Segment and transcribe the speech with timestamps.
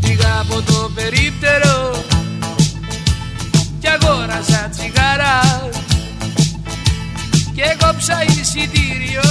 [0.00, 2.04] Πήγα από το περίπτερο
[3.80, 5.68] Κι αγόρασα τσιγάρα.
[7.54, 9.22] Και κόψα εισιτήριο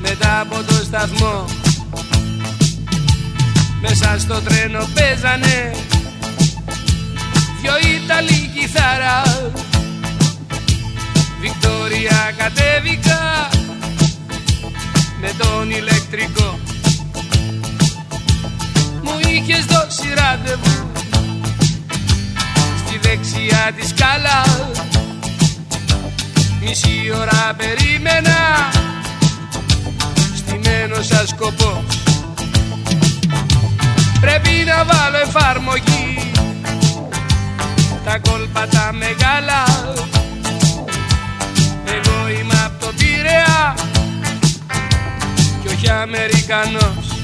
[0.00, 1.44] Μετά από το σταθμό.
[3.80, 5.74] Μέσα στο τρένο παίζανε
[7.60, 9.22] Δυο Ιταλοί κιθάρα.
[11.40, 13.48] Βικτόρια κατέβηκα
[15.20, 16.58] με τον ηλεκτρικό.
[16.64, 16.67] Μου
[19.18, 20.92] είχες δώσει ραντεβού.
[22.86, 24.42] Στη δεξιά της σκάλα
[26.60, 28.38] Μισή ώρα περίμενα.
[30.36, 31.98] Στημένος σαν σκοπός
[34.20, 36.30] Πρέπει να βάλω εφαρμογή.
[38.04, 39.62] Τα κόλπα τα μεγάλα
[41.84, 43.74] Εγώ είμαι από το Πειραιά.
[45.72, 47.17] Όχι Αμερικανός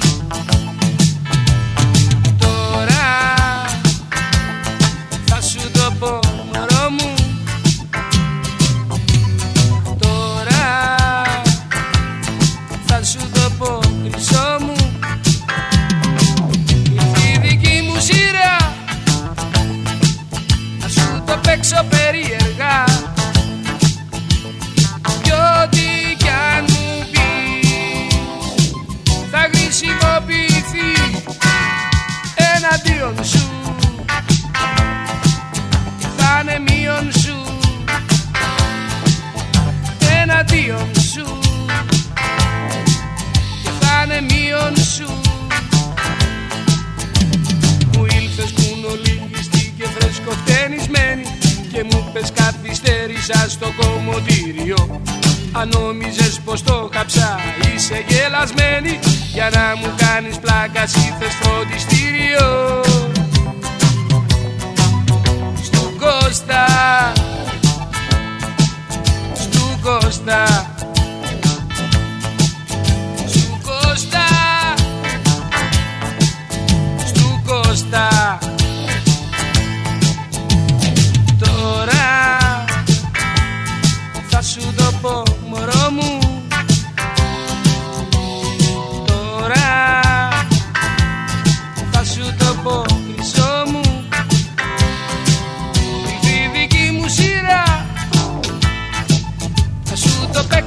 [6.04, 6.20] σου το πω
[6.52, 7.14] μωρό μου.
[9.98, 10.66] Τώρα
[12.86, 14.74] θα σου το πω χρυσό μου.
[16.92, 18.74] Ήρθε η δική μου σειρά.
[20.80, 22.84] Να σου το παίξω περίεργα.
[25.22, 28.70] Κι ό,τι κι αν μου πεις
[29.30, 30.88] θα χρησιμοποιηθεί
[32.54, 33.33] εναντίον σου
[40.64, 41.38] εναντίον σου.
[43.62, 45.08] Και θα είναι μείον σου.
[47.92, 51.22] Μου ήλθες κουνολίγιστη και φρεσκοφτενισμένη
[51.72, 55.00] και μου πες καθυστέρησα στο κομμωτήριο.
[55.52, 57.38] Αν νόμιζες πως το κάψα
[57.74, 58.98] είσαι γελασμένη.
[59.32, 62.80] Για να μου κάνεις πλάκα ήρθες φροντιστήριο.
[65.62, 66.66] Στου Κώστα
[67.46, 67.53] Στου
[69.84, 70.44] Κώστα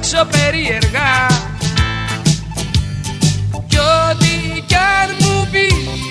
[0.08, 1.26] σου το παίξω περίεργα.
[3.66, 6.07] Κι ό,τι κι αν μου πεις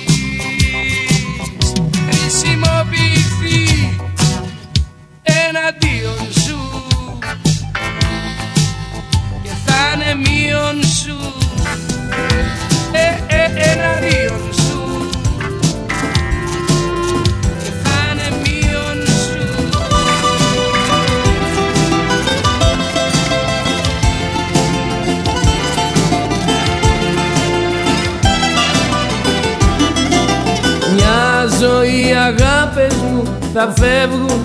[33.59, 34.41] θα φεύγουν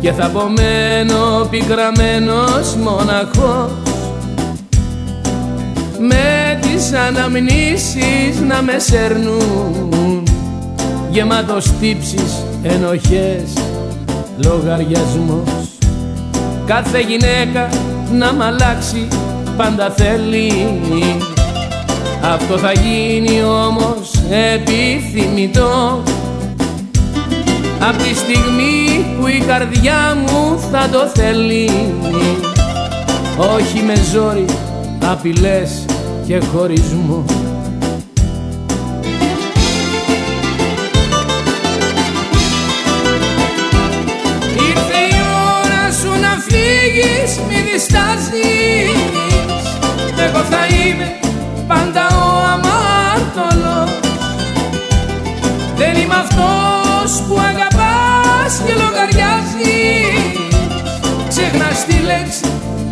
[0.00, 3.70] και θα απομένω πικραμένος μοναχός.
[5.98, 10.22] Με τις αναμνήσεις να με σέρνουν
[11.10, 13.52] γεμάτος τύψεις, ενοχές,
[14.44, 15.78] λογαριασμός.
[16.66, 17.68] Κάθε γυναίκα
[18.12, 19.08] να μ' αλλάξει
[19.56, 20.52] πάντα θέλει.
[22.22, 24.10] Αυτό θα γίνει όμως
[24.54, 26.02] επιθυμητό
[27.82, 31.70] Απ' τη στιγμή που η καρδιά μου θα το θέλει.
[33.36, 34.44] Όχι με ζόρι,
[35.04, 35.84] απειλές
[36.26, 37.24] και χωρισμό.
[44.54, 45.20] Ήρθε η
[45.62, 48.60] ώρα σου να φύγεις, μη διστάζεις.
[50.26, 51.18] Εγώ θα είμαι
[51.68, 53.90] πάντα ο αμάρτωλος
[55.76, 56.69] Δεν είμαι αυτός
[62.00, 62.44] λέξη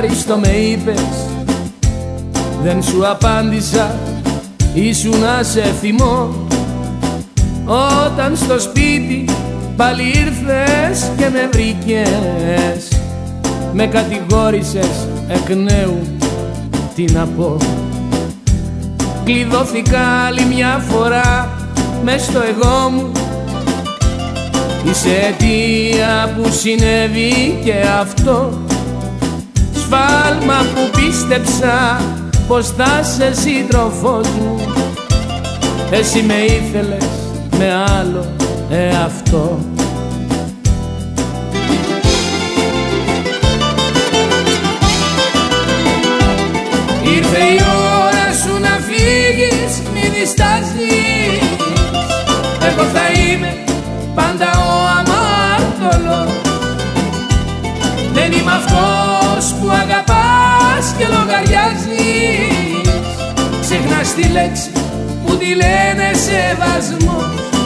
[0.00, 1.02] κι αχάριστο με είπες.
[2.62, 3.98] Δεν σου απάντησα
[4.74, 6.28] ήσουν σε θυμώ.
[8.06, 9.24] Όταν στο σπίτι
[9.76, 12.88] πάλι ήρθες και με βρήκες
[13.72, 15.98] Με κατηγόρησες εκ νέου
[16.94, 17.56] τι να πω.
[19.24, 21.48] Κλειδώθηκα άλλη μια φορά
[22.04, 23.12] μες στο εγώ μου.
[24.90, 28.67] Είσαι αιτία που συνέβη και αυτό
[29.90, 32.00] Σφάλμα που πίστεψα
[32.48, 34.60] πως θα σε σύντροφός μου
[35.90, 37.08] Εσύ με ήθελες
[37.58, 38.26] με άλλο
[38.70, 39.58] εαυτό.
[47.16, 47.60] Ήρθε η
[48.02, 51.48] ώρα σου να φύγεις μη διστάζεις.
[52.68, 53.64] Εγώ θα είμαι
[54.14, 54.67] πάντα
[59.54, 62.90] που αγαπάς και λογαριάζεις
[63.60, 64.70] Ξεχνάς τη λέξη
[65.26, 67.57] που τη λένε σεβασμός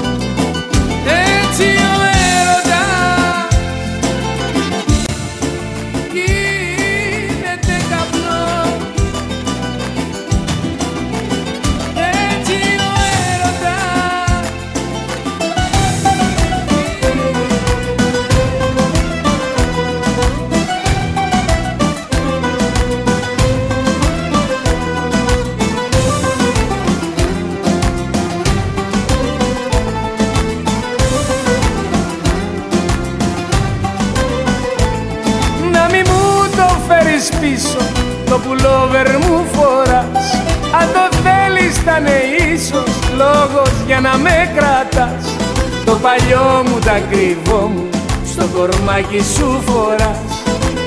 [44.13, 45.37] να με κρατάς.
[45.85, 47.89] Το παλιό μου τα κρυβό μου
[48.27, 50.19] στο κορμάκι σου φοράς.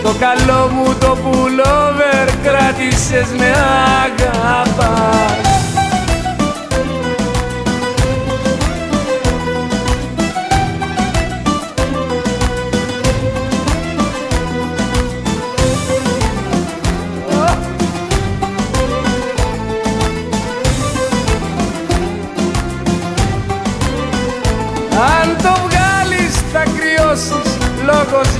[0.04, 3.54] Το καλό μου το πουλόβερ κράτησες με
[4.06, 5.45] αγαπάς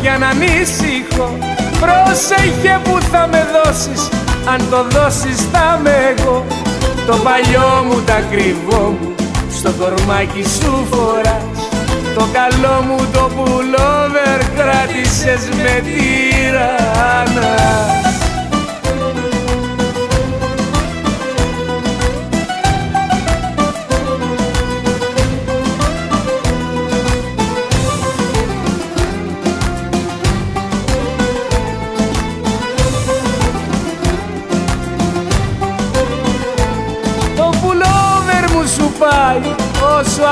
[0.06, 1.38] για να ανησυχώ
[1.82, 4.10] Πρόσεχε που θα με δώσεις.
[4.46, 6.46] Αν το δώσεις θα με εγώ.
[7.06, 9.16] Το παλιό μου τα κρυβό μου
[9.58, 11.60] Στο κορμάκι σου φοράς.
[12.16, 17.26] Το καλό μου το πουλόβερ Κράτησες με τυραννάς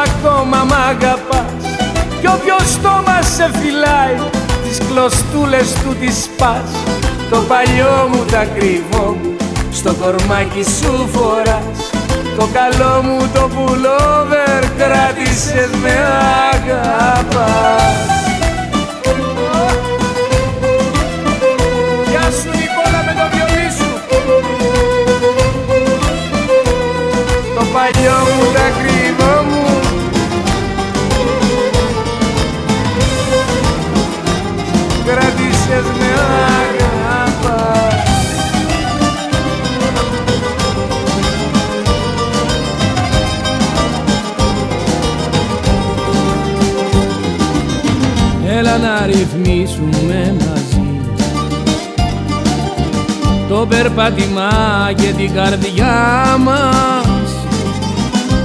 [0.06, 1.64] ακόμα μ' αγαπάς.
[2.20, 4.18] Κι όποιος στόμα σε φυλάει
[4.64, 6.72] τις κλωστούλες του τις σπάς
[7.30, 9.36] Το παλιό μου τα κρυβό μου
[9.72, 11.90] στο κορμάκι σου φοράς.
[12.38, 15.94] Το καλό μου το πουλόβερ κράτησες με
[16.54, 18.13] αγαπάς
[53.96, 54.50] το περπάτημα
[54.96, 57.32] και την καρδιά μας.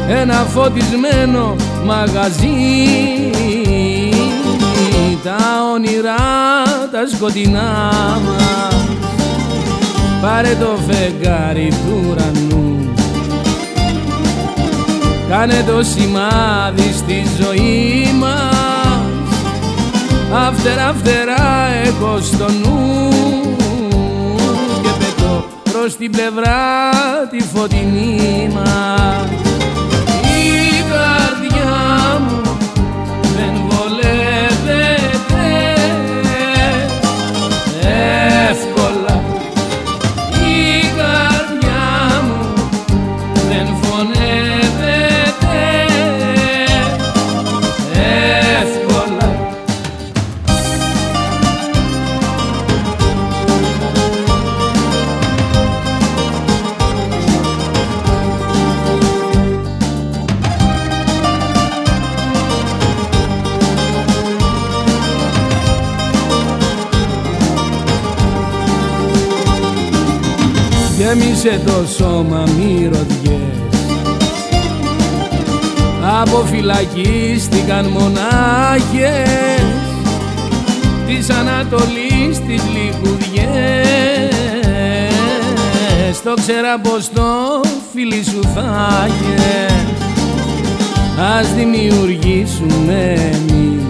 [0.08, 2.50] Ένα φωτισμένο μαγαζί
[5.24, 5.36] τα
[5.74, 6.62] όνειρά
[6.92, 7.92] τα σκοτεινά
[8.24, 8.84] μας.
[10.22, 12.92] Πάρε το φεγγάρι του ουρανού.
[15.28, 18.48] Κάνε το σημάδι στη ζωή μας.
[20.48, 23.57] Αφτερά φτερά έχω στο νου Και πετώ
[25.88, 26.90] στην πλευρά
[27.30, 28.50] τη φωτεινή.
[30.23, 32.42] Η καρδιά μου
[33.37, 35.09] δεν βολεύεται
[71.42, 73.40] γέμισε το σώμα μυρωδιές
[76.21, 79.61] αποφυλακίστηκαν μονάχες.
[81.07, 84.33] Της Ανατολής τις λιχουδιές.
[86.25, 87.61] Το ξέρα πως το
[87.92, 89.09] φίλι σου θα
[91.38, 93.83] ας δημιουργήσουμε εμείς.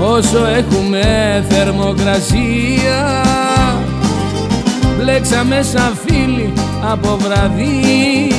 [0.00, 3.22] Όσο έχουμε θερμοκρασία
[5.02, 6.52] μπλέξαμε σαν φίλοι
[6.92, 8.30] από βραδύ.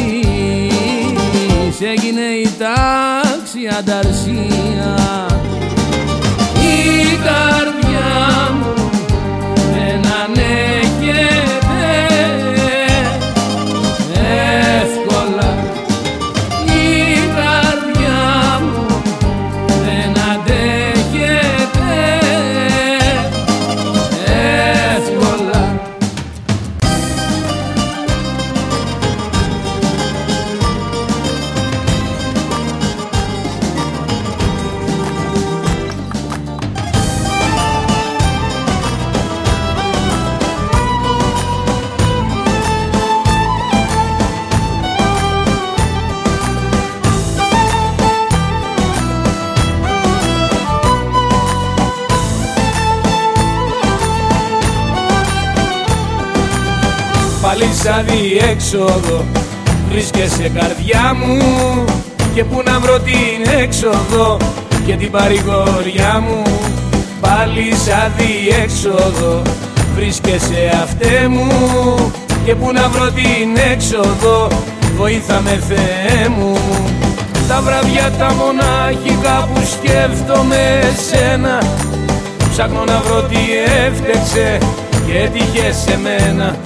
[1.79, 4.95] Έγινε η τάξη ανταρσία.
[6.61, 8.89] Η καρδιά μου
[9.73, 11.33] δεν ανέχεται
[57.83, 59.25] σαν διέξοδο
[59.89, 61.37] βρίσκεσαι καρδιά μου
[62.33, 64.37] και που να βρω την έξοδο.
[64.85, 66.41] Και την παρηγοριά μου
[67.21, 69.41] Πάλι σαν διέξοδο.
[69.95, 71.47] Βρίσκεσαι αυτέ μου
[72.45, 74.47] και που να βρω την έξοδο.
[74.97, 76.57] Βοήθα με Θεέ μου.
[77.47, 81.57] Τα βραδιά τα μονάχικα που σκέφτομαι εσένα
[82.51, 83.37] Ψάχνω να βρω τι
[83.85, 84.57] έφτεξε
[85.05, 86.57] και έτυχε σε μένα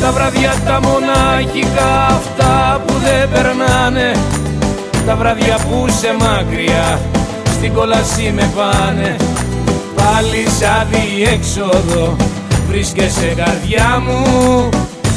[0.00, 4.12] Τα βραδιά τα μονάχικα αυτά που δεν περνάνε.
[5.06, 7.00] Τα βραδιά που σε μακριά
[7.52, 9.16] στην κόλαση με πάνε.
[9.94, 12.16] Πάλι σαν διέξοδο
[12.68, 14.68] βρίσκεσαι καρδιά μου.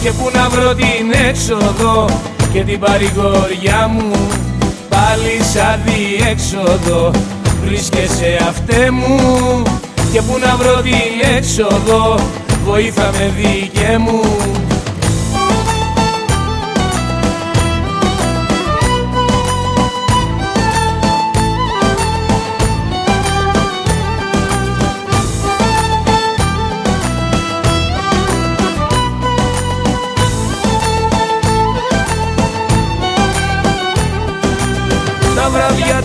[0.01, 2.05] Και που να βρω την έξοδο
[2.53, 4.11] και την παρηγοριά μου.
[4.89, 7.11] Πάλι σαν διέξοδο
[7.65, 9.17] βρίσκεσαι αυτέ μου.
[10.11, 12.19] Και που να βρω την έξοδο
[12.65, 14.21] βοήθα με δίκαι μου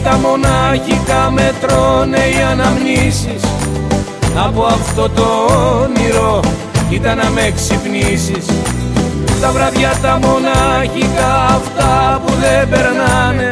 [0.04, 3.42] τα μονάχικα με τρώνε οι αναμνήσεις.
[4.46, 5.26] Από αυτό το
[5.82, 6.40] όνειρο
[6.90, 8.46] ήταν να με ξυπνήσεις.
[9.40, 13.50] Τα βράδια τα μονάχικα αυτά που δεν περνάνε.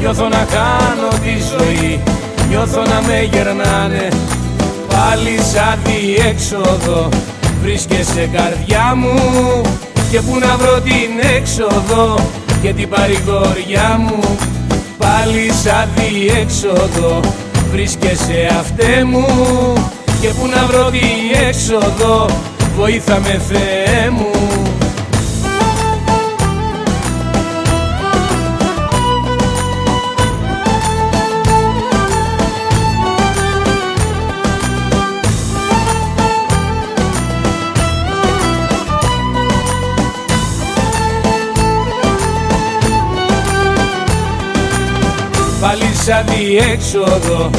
[0.00, 2.00] Νιώθω να κάνω τη ζωή,
[2.48, 4.08] νιώθω να με γερνάνε.
[4.88, 7.08] Πάλι σαν διέξοδο
[7.62, 9.20] βρίσκεσαι καρδιά μου.
[10.10, 12.18] Και που να βρω την έξοδο
[12.62, 14.36] και την παρηγοριά μου
[15.06, 17.20] Πάλι σαν διέξοδο
[17.70, 19.26] βρίσκεσαι αυτέ μου
[20.20, 22.26] Και που να βρω την έξοδο.
[22.76, 24.65] Βοήθα με Θεέ μου
[46.06, 47.50] σαν διέξοδο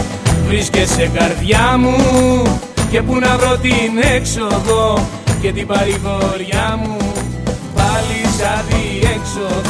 [0.48, 1.96] βρίσκεσαι καρδιά μου
[2.92, 5.08] Και που να βρω την έξοδο.
[5.42, 6.98] Και την παρηγοριά μου
[7.76, 9.67] Πάλι σαν διέξοδο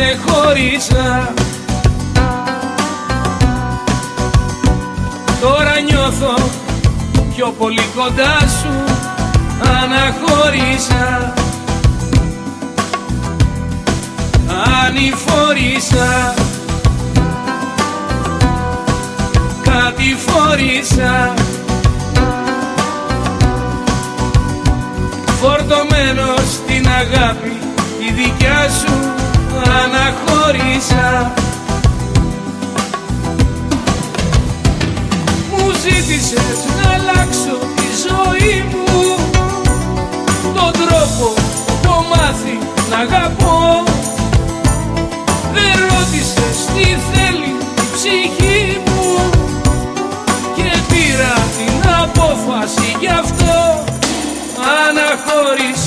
[0.00, 1.32] Δεν σε χώρισα
[5.40, 6.50] Τώρα νιώθω
[7.36, 8.94] πιο πολύ κοντά σου
[9.82, 11.34] Αναχώρησα
[14.86, 16.34] Ανηφόρησα.
[19.62, 21.34] Κάτι φόρησα.
[25.40, 27.58] Φορτωμένος στην αγάπη
[27.98, 29.19] τη δικιά σου
[29.62, 31.32] αναχώρησα.
[35.82, 39.16] Ζήτησες να αλλάξω τη ζωή μου.
[40.54, 42.58] Τον τρόπο που έχω μάθει
[42.90, 43.84] να αγαπώ.
[45.54, 47.52] Δεν ρώτησες τι θέλει
[47.82, 49.30] η ψυχή μου.
[50.56, 53.84] Και πήρα την απόφαση γι' αυτό.
[54.88, 55.79] Αναχώρησα αναχώρησα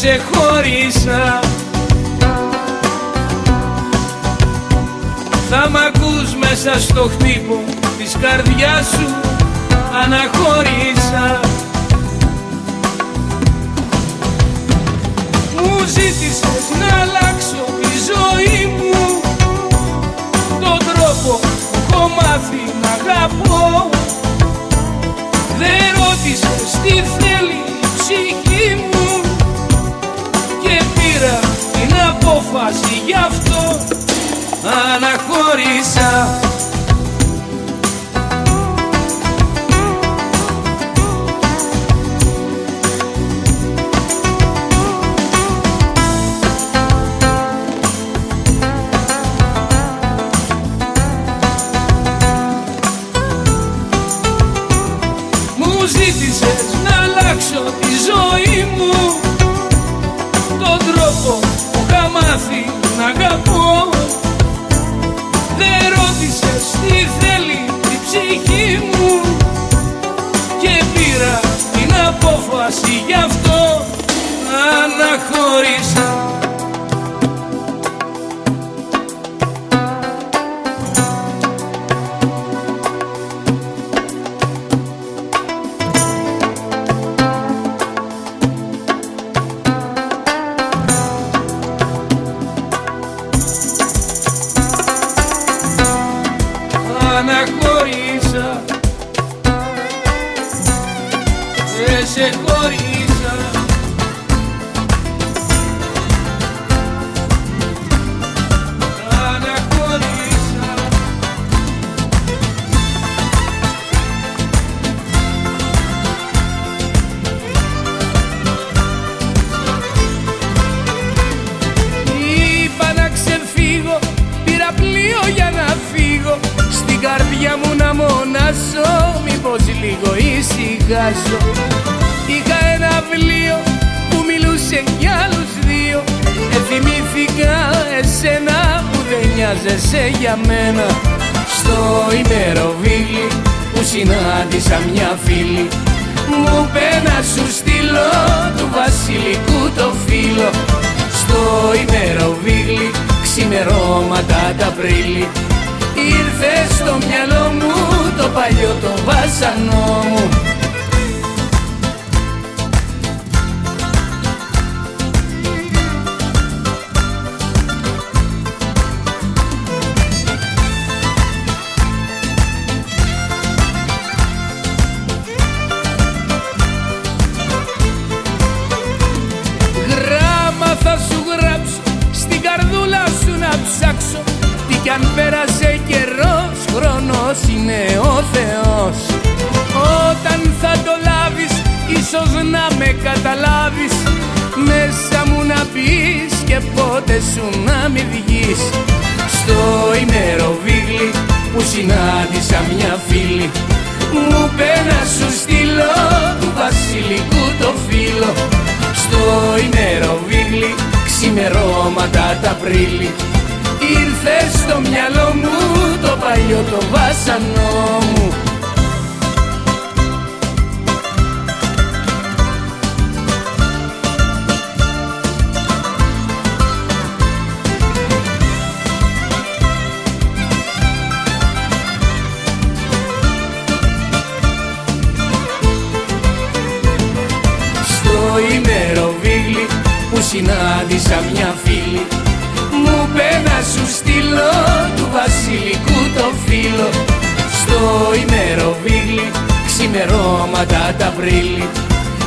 [0.00, 1.40] Δεν σε χώρισα
[5.50, 7.64] Θα μ' ακούς μέσα στο χτύπο
[7.98, 9.14] της καρδιάς σου
[10.02, 11.40] Αναχώρησα
[15.56, 19.20] Μου ζήτησες να αλλάξω τη ζωή μου
[20.60, 23.90] Τον τρόπο που έχω μάθει να αγαπώ.
[25.58, 27.65] Δεν ρώτησες τι θέλει
[32.66, 33.78] απόφαση γι' αυτό
[34.94, 36.40] Αναχώρησα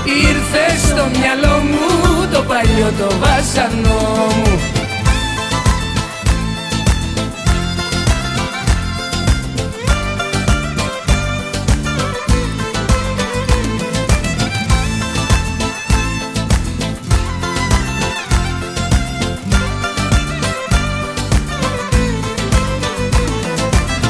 [0.10, 4.60] Ήρθε στο μυαλό μου το παλιό το βάσανό μου.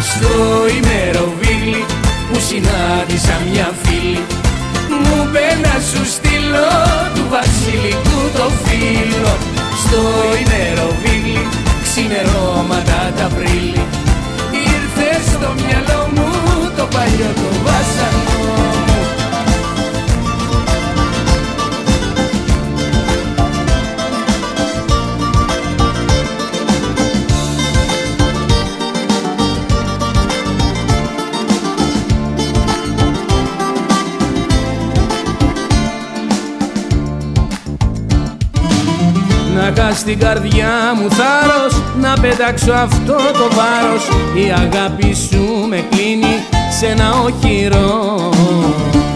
[0.01, 1.85] Στο ημεροβίγλι
[2.31, 3.88] που συνάντησα μια φίλη
[8.63, 9.33] φίλο
[9.83, 10.01] Στο
[10.43, 11.47] ημεροβίλι
[11.83, 13.83] ξημερώματα τα πρίλη
[14.71, 16.27] Ήρθε στο μυαλό μου
[16.77, 17.31] το παλιό
[39.99, 44.07] στην καρδιά μου θάρρος Να πετάξω αυτό το βάρος.
[44.35, 46.35] Η αγάπη σου με κλείνει
[46.79, 48.29] σε ένα οχυρό.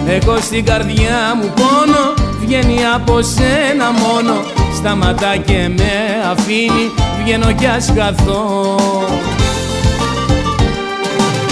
[0.08, 4.34] Εγώ στην καρδιά μου πόνο Βγαίνει από σένα μόνο.
[4.76, 5.94] Σταματά και με
[6.32, 6.92] αφήνει
[7.24, 8.76] Βγαίνω κι ας καθώ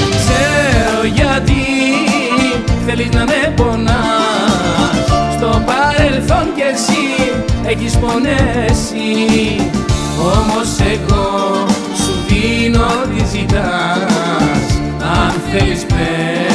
[0.10, 1.62] Ξέρω γιατί
[2.86, 5.06] θέλεις να με πονάς.
[5.38, 6.61] Στο παρελθόν κι εσύ
[7.66, 9.56] έχεις πονέσει
[10.20, 16.51] Όμως εγώ σου δίνω τις ζητάς Αν θέλεις παίρνεις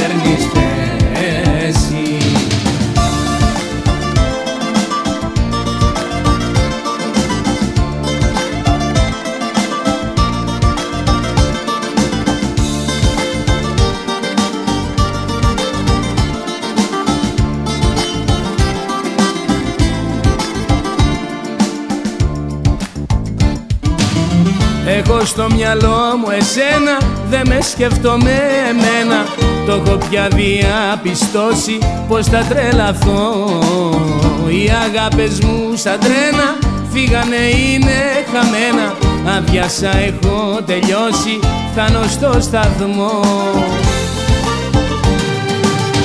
[25.08, 26.96] Έχω στο μυαλό μου εσένα
[27.30, 29.24] Δεν με σκεφτόμαι εμένα.
[29.66, 33.46] Το έχω πια διαπιστώσει Πως θα τρελαθώ.
[34.48, 36.58] Οι αγάπες μου σαν τρένα
[36.92, 37.98] Φύγανε είναι
[38.32, 38.94] χαμένα.
[39.36, 41.40] Αδειάσα έχω τελειώσει
[41.72, 43.20] Φτάνω στο σταθμό.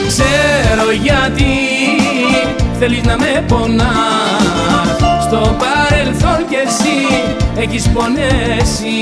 [0.08, 1.54] Ξέρω γιατί
[2.80, 5.22] Θέλεις να με πονάς.
[5.22, 8.98] Στο παρελθόν κι εσύ έχεις πονέσει.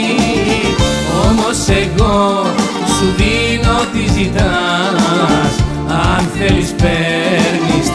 [1.29, 2.45] Όμως εγώ
[2.85, 5.53] σου δίνω τι ζητάς.
[5.87, 7.88] Αν θέλεις παίρνεις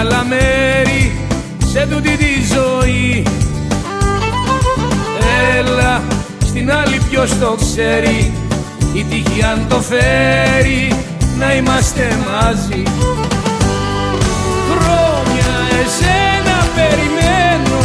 [0.00, 1.12] άλλα μέρη
[1.72, 3.22] σε τούτη τη ζωή.
[5.56, 6.02] Έλα
[6.46, 8.32] στην άλλη ποιος το ξέρει.
[8.92, 10.92] Η τύχη αν το φέρει
[11.38, 12.82] να είμαστε μαζί.
[14.70, 17.78] Χρόνια εσένα περιμένω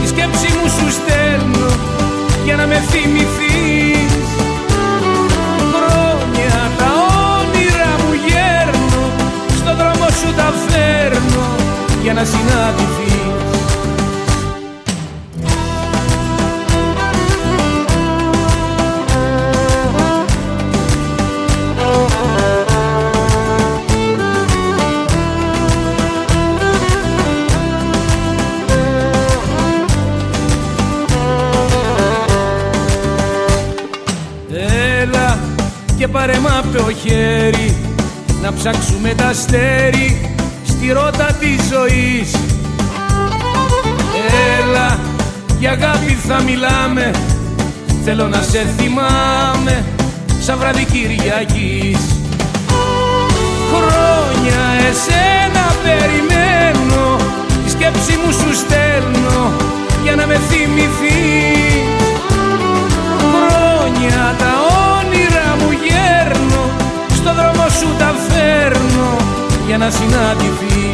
[0.00, 1.70] τη σκέψη μου σου στέλνω
[2.44, 3.43] για να με θυμηθείς
[12.04, 13.22] για να συναντηθείς.
[35.00, 35.38] Έλα
[35.98, 37.76] και πάρε μ' απ' το χέρι
[38.42, 40.33] να ψάξουμε τα αστέρι
[40.84, 42.30] στη ρότα της ζωής.
[44.58, 44.98] Έλα,
[45.58, 47.10] για αγάπη θα μιλάμε.
[48.04, 49.84] Θέλω να σε θυμάμαι
[50.40, 52.00] σαν βράδυ Κυριακής.
[53.72, 57.16] Χρόνια εσένα περιμένω
[57.64, 59.52] Τη σκέψη μου σου στέλνω
[60.02, 61.84] για να με θυμηθείς.
[63.18, 64.52] Χρόνια τα
[64.96, 66.62] όνειρα μου γέρνω
[67.14, 69.33] στο δρόμο σου τα φέρνω
[69.66, 70.93] για να συναντηθείς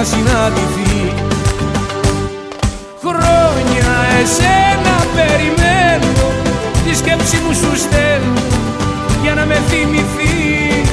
[0.00, 1.12] να συναντηθεί.
[3.00, 6.26] Χρόνια εσένα περιμένω
[6.84, 8.40] τη σκέψη μου σου στέλνω
[9.22, 10.88] για να με θυμηθείς.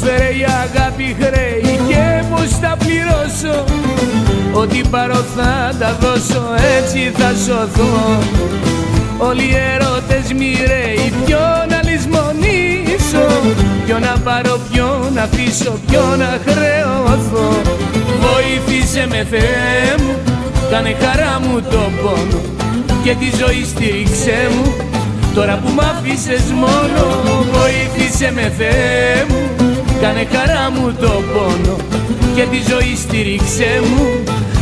[0.00, 1.45] Φέρε η αγάπη χρέη
[4.86, 6.42] Ό,τι πάρω θα τα δώσω
[6.76, 8.18] έτσι θα σωθώ
[9.18, 13.26] Όλοι οι ερώτες μοιραίοι ποιον να λησμονήσω.
[13.86, 17.60] Ποιον να πάρω, ποιον να αφήσω, ποιον να χρεωθώ
[18.24, 20.14] Βοήθησε με Θεέ μου,
[20.70, 22.40] κάνε χαρά μου το πόνο
[23.02, 24.74] Και τη ζωή στήριξέ μου,
[25.34, 27.02] τώρα που μ' άφησες μόνο
[27.52, 29.50] Βοήθησε με Θεέ μου,
[30.00, 31.76] Κάνε χαρά μου το πόνο
[32.36, 34.06] και τη ζωή στήριξέ μου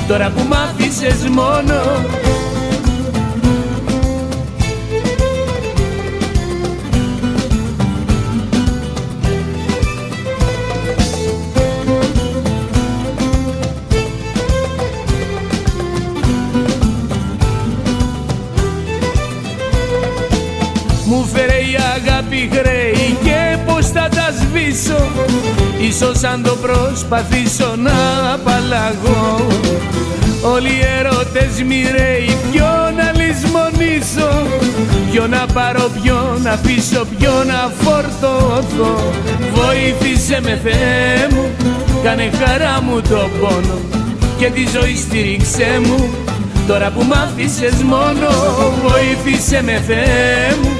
[0.08, 1.74] Τώρα που μ' άφησες μόνο
[26.26, 27.92] αν το προσπαθήσω να
[28.32, 29.46] απαλλαγώ.
[30.42, 34.46] Όλοι οι ερώτες μοιραίοι ποιο να λησμονήσω.
[35.10, 39.12] Ποιο να πάρω, ποιο να αφήσω, ποιο να φορτωθώ.
[39.54, 41.50] Βοήθησε με Θεέ μου,
[42.02, 43.78] κάνε χαρά μου το πόνο
[44.38, 46.14] Και τη ζωή στήριξέ μου,
[46.66, 48.28] τώρα που μ' άφησες μόνο
[48.86, 50.70] Βοήθησε με Θεέ μου,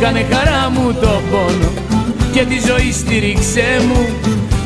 [0.00, 1.70] κάνε χαρά μου το πόνο
[2.32, 4.06] και τη ζωή στήριξέ μου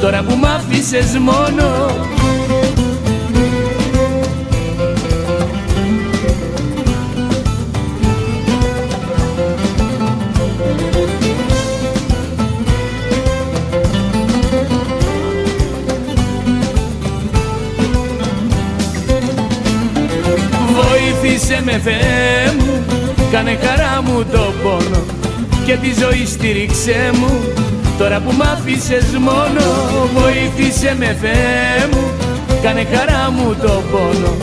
[0.05, 1.87] τώρα που μ' άφησες μόνο.
[20.73, 22.85] Βοήθησε με Θεέ μου,
[23.33, 25.05] κάνε χαρά μου το πόνο
[25.67, 27.65] και τη ζωή στήριξέ μου
[27.99, 29.65] Τώρα που μ' άφησες μόνο
[30.15, 32.11] βοήθησε με Θεέ μου.
[32.63, 34.37] Κάνε χαρά μου το πόνο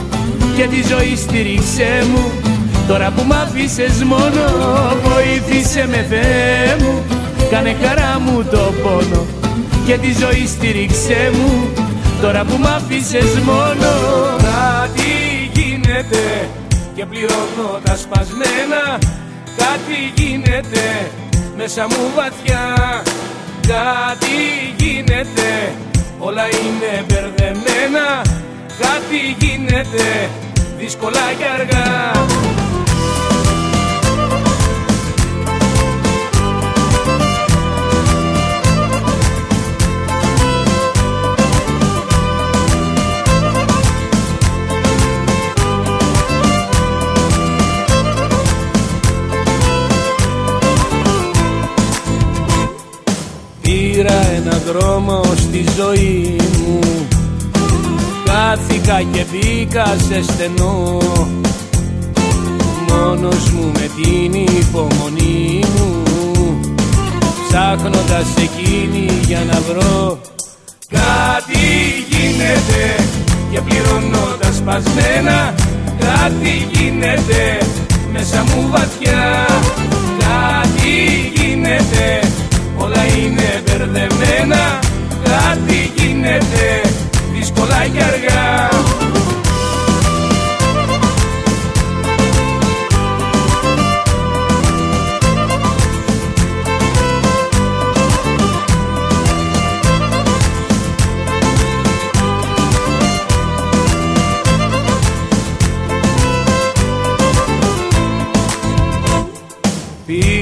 [0.55, 2.31] και τη ζωή στήριξέ μου.
[2.87, 4.43] Τώρα που μ' άφησες μόνο
[5.03, 7.03] βοήθησε με Θεέ μου.
[7.49, 9.25] Κάνε χαρά μου το πόνο
[9.85, 11.69] και τη ζωή στήριξέ μου.
[12.21, 13.89] Τώρα που μ' άφησες μόνο
[14.37, 15.11] Κάτι
[15.53, 16.49] γίνεται
[16.95, 18.99] και πληρώνω τα σπασμένα.
[19.57, 21.11] Κάτι γίνεται
[21.57, 22.65] μέσα μου βαθιά
[23.67, 24.37] Κάτι
[24.77, 25.73] γίνεται.
[26.19, 28.21] Όλα είναι μπερδεμένα.
[28.79, 30.29] Κάτι γίνεται.
[30.77, 32.11] Δύσκολα και αργά
[54.51, 56.79] Πήρα ένα δρόμο στη ζωή μου.
[58.25, 60.97] Κάθηκα και μπήκα σε στενό.
[62.89, 66.03] Μόνος μου με την υπομονή μου.
[67.47, 70.19] Ψάχνοντας εκείνη για να βρω
[70.89, 71.65] Κάτι
[72.09, 73.03] γίνεται.
[73.51, 75.53] Και πληρώνω τα σπασμένα
[75.99, 77.57] Κάτι γίνεται.
[78.11, 79.45] Μέσα μου βαθιά
[80.19, 82.40] Κάτι γίνεται
[82.81, 84.79] όλα είναι μπερδεμένα
[85.23, 86.81] Κάτι γίνεται
[87.33, 88.69] δύσκολα και αργά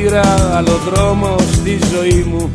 [0.10, 2.50] Πήρα άλλο δρόμο στη ζωή μου.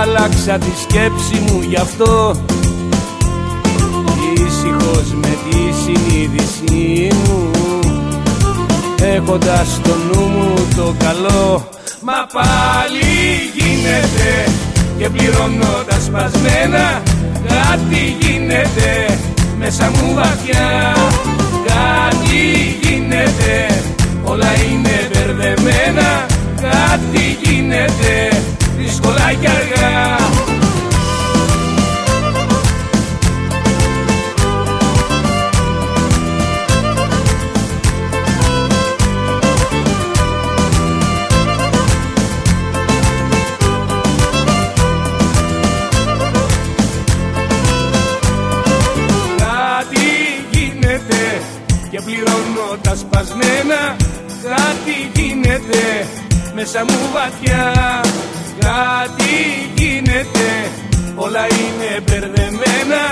[0.00, 2.34] Άλλαξα τη σκέψη μου γι' αυτό.
[4.34, 7.50] Ήσυχος με τη συνείδησή μου.
[9.02, 11.68] Έχοντας στο νου μου το καλό.
[12.00, 13.10] Μα πάλι
[13.54, 14.52] γίνεται
[14.98, 17.02] και πληρώνω τα σπασμένα
[17.48, 19.18] Κάτι γίνεται
[19.58, 20.96] μέσα μου βαθιά.
[21.66, 22.36] Κάτι
[22.82, 23.82] γίνεται
[24.24, 26.26] όλα είναι μπερδεμένα μπερδεμένα
[26.60, 28.28] Κάτι γίνεται
[28.76, 30.21] δύσκολα και αργά
[56.64, 57.72] μέσα μου βαθιά.
[58.58, 59.34] Κάτι
[59.76, 60.48] γίνεται
[61.14, 63.02] Όλα είναι μπερδεμένα.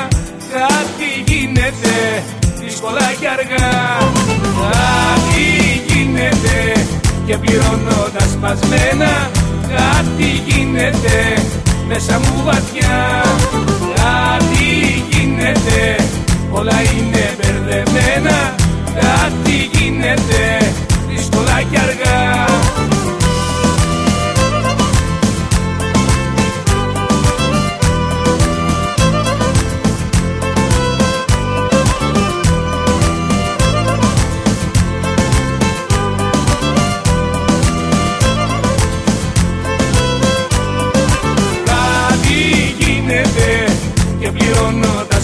[0.52, 2.22] Κάτι γίνεται
[2.60, 3.70] Δύσκολα και αργά.
[4.72, 5.46] Κάτι
[5.86, 6.86] γίνεται
[7.26, 9.30] Και πληρώνω τα σπασμένα.
[9.76, 11.42] Κάτι γίνεται
[11.88, 13.22] Μέσα μου βαθιά.
[13.94, 14.68] Κάτι
[15.10, 15.96] γίνεται
[16.50, 18.54] Όλα είναι μπερδεμένα.
[19.00, 20.72] Κάτι γίνεται
[21.08, 22.69] Δύσκολα και αργά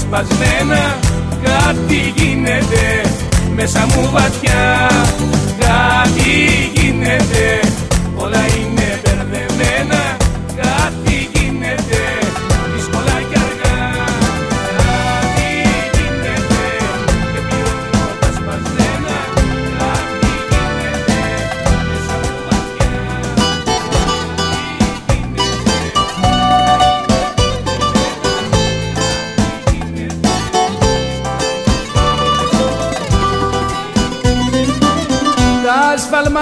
[0.07, 0.99] σπασμένα
[1.42, 3.09] Κάτι γίνεται
[3.55, 4.90] μέσα μου βαθιά
[5.59, 6.31] Κάτι
[6.75, 7.65] γίνεται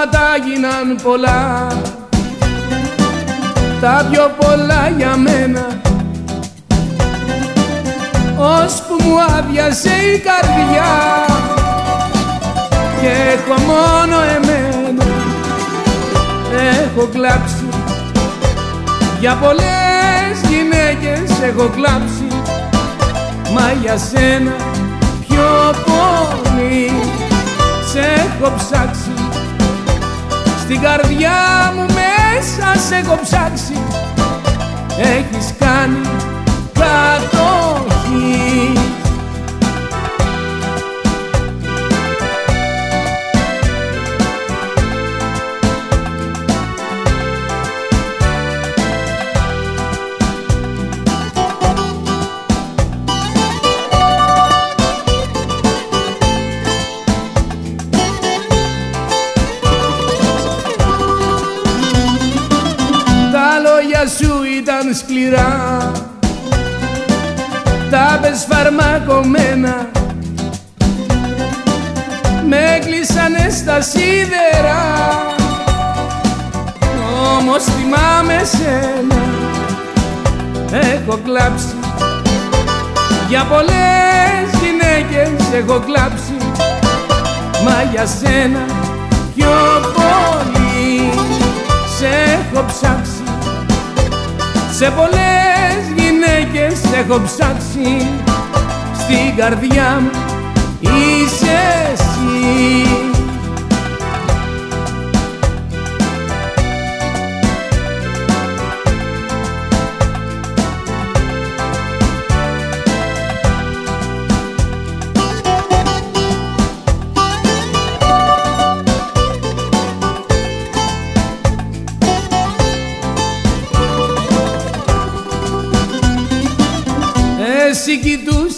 [0.05, 1.67] ασφάλματα γίναν πολλά.
[3.81, 5.67] Τα πιο πολλά για μένα.
[8.37, 10.93] Ώσπου μου άδειασε η καρδιά.
[13.01, 15.05] Και έχω μόνο εμένα.
[16.81, 17.67] Έχω κλάψει.
[19.19, 22.27] Για πολλές γυναίκες έχω κλάψει.
[23.53, 24.55] Μα για σένα
[25.27, 26.91] πιο πολύ.
[27.91, 29.04] Σε έχω ψάξει
[30.67, 31.31] Στην καρδιά
[31.75, 33.77] μου μέσα σε έχω ψάξει.
[34.99, 36.09] Έχεις κάνει
[36.73, 38.05] κατοχή
[65.25, 65.91] σκληρά.
[67.89, 69.89] Τα πες φαρμακομένα
[72.47, 74.81] Με κλείσανε στα σίδερα.
[77.37, 79.21] Όμως θυμάμαι σένα.
[80.71, 81.75] Έχω κλάψει.
[83.29, 86.37] Για πολλές γυναίκες έχω κλάψει.
[87.63, 88.65] Μα για σένα
[89.35, 89.55] πιο
[89.93, 91.09] πολύ.
[91.97, 93.04] Σε έχω ψάξει
[94.77, 98.07] σε πολλές γυναίκες έχω ψάξει.
[98.93, 100.09] Στην καρδιά μου
[100.81, 101.57] είσαι
[101.93, 102.05] εσύ.
[102.05, 103.14] Εσύ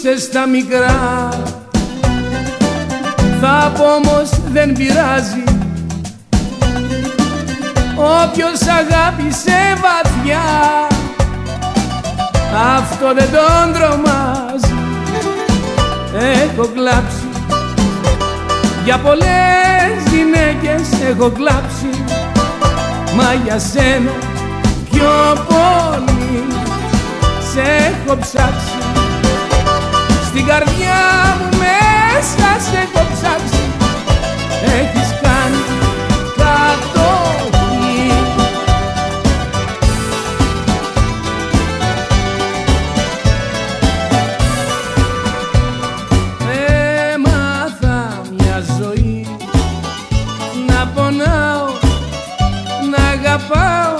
[0.08, 1.28] κοιτούσες τα μικρά.
[3.40, 5.44] Θα πω όμως δεν πειράζει.
[7.96, 10.42] Όποιος αγάπησε βαθιά
[12.76, 14.74] Αυτό δεν τον τρομάζει.
[16.42, 17.28] Έχω κλάψει.
[18.84, 22.02] Για πολλές γυναίκες έχω κλάψει.
[23.16, 24.12] Μα για σένα
[24.90, 26.44] πιο πολύ
[27.52, 28.77] σε έχω ψάξει
[30.38, 30.94] στην καρδιά
[31.40, 33.62] μου μέσα σε έχω ψάξει.
[34.64, 35.62] Έχεις κάνει
[36.36, 38.12] κατοχή.
[47.14, 49.26] Έμαθα μια ζωή.
[50.68, 51.66] Να πονάω
[53.10, 53.97] αγαπάω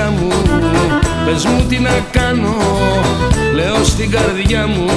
[0.00, 1.66] καρδιά μου.
[1.68, 2.56] Τι να κάνω
[3.54, 4.90] Λέω στην καρδιά μου.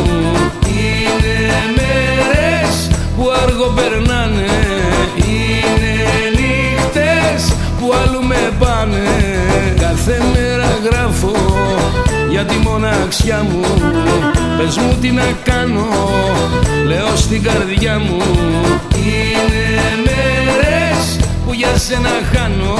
[0.67, 1.35] Είναι
[1.75, 4.45] μέρες που αργό περνάνε
[5.17, 5.93] Είναι
[6.35, 9.07] νύχτες που αλλού με πάνε.
[9.79, 11.35] Κάθε μέρα γράφω
[12.29, 13.91] για τη μοναξιά μου.
[14.57, 15.87] Πες μου τι να κάνω
[16.85, 18.21] Λέω στην καρδιά μου.
[18.95, 19.65] Είναι
[20.05, 22.77] μέρες που για σένα χάνω.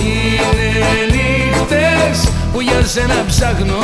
[0.00, 0.70] Είναι
[1.10, 1.29] νύχτες
[1.64, 3.78] χτες που για σένα ψάχνω.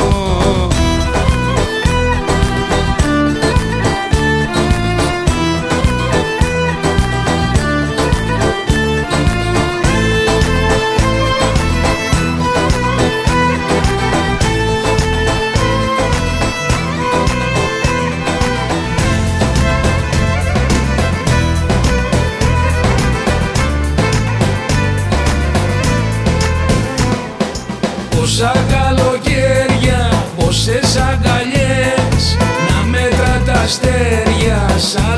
[33.67, 35.16] αστέρια σαν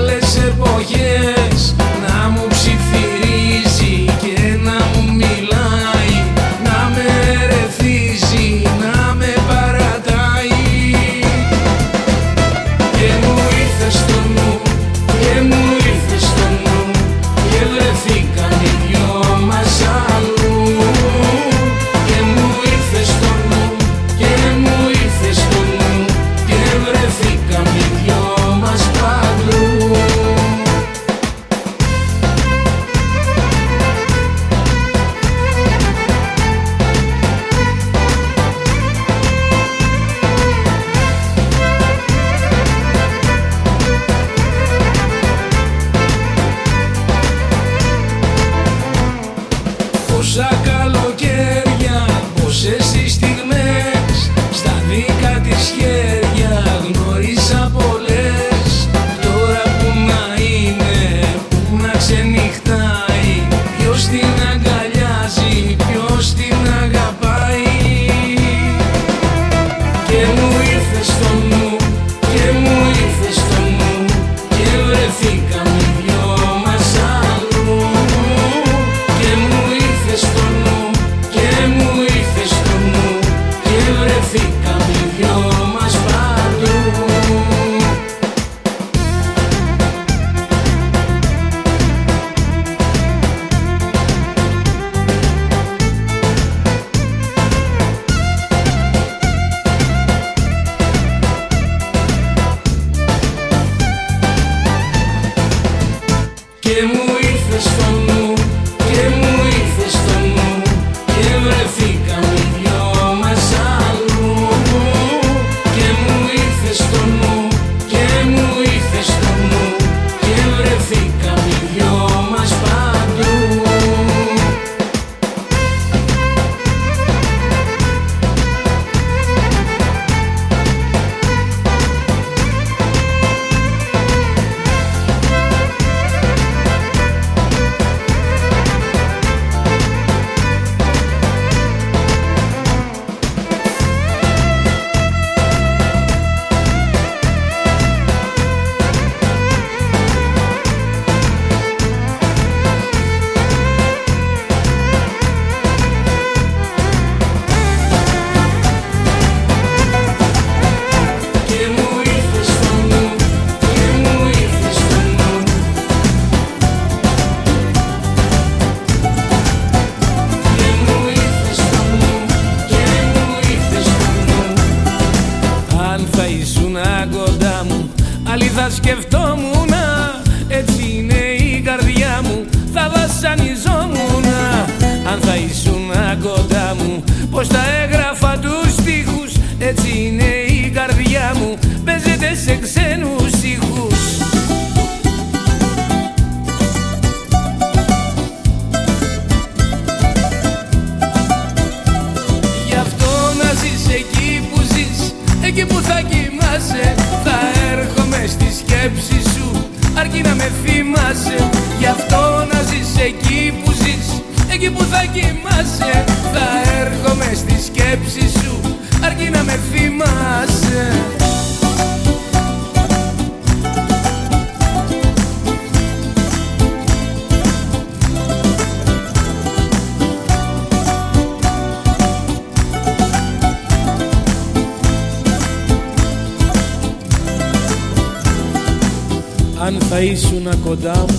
[239.61, 241.19] Αν θα ήσουν κοντά μου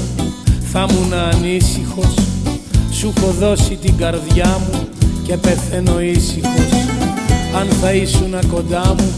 [0.71, 2.13] θα ήμουν ανήσυχος.
[2.91, 4.87] Σου έχω δώσει την καρδιά μου
[5.23, 6.71] και πεθαίνω ήσυχος.
[7.59, 9.13] Αν θα ήσουν κοντά μου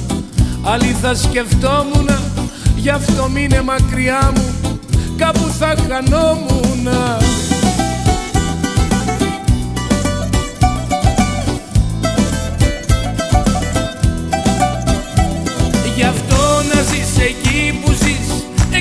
[0.63, 2.09] άλλοι θα σκεφτόμουν
[2.81, 4.79] Γι' αυτό μείνε μακριά μου.
[5.17, 6.87] Κάπου θα χανόμουν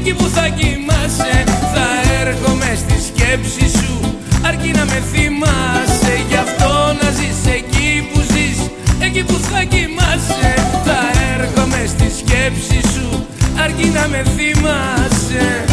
[0.02, 1.44] Εκεί που θα κοιμάσαι
[1.74, 1.86] Θα
[2.20, 4.18] έρχομαι στη σκέψη σου.
[4.46, 6.70] Αρκεί να με θυμάσαι Γι' αυτό
[7.02, 8.58] να ζεις εκεί που ζεις.
[9.00, 11.00] Εκεί που θα κοιμάσαι Θα
[11.34, 13.26] έρχομαι στη σκέψη σου.
[13.64, 15.64] Αρκεί να με θυμάσαι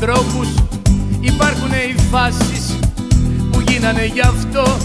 [0.00, 0.48] ανθρώπους.
[1.20, 2.78] Υπάρχουν οι φάσεις
[3.50, 4.76] που γίνανε γι' αυτό.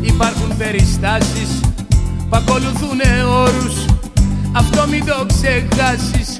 [0.00, 1.60] Υπάρχουν περιστάσεις
[2.28, 3.84] που ακολουθούν όρους.
[4.52, 6.38] Αυτό μην το ξεχάσεις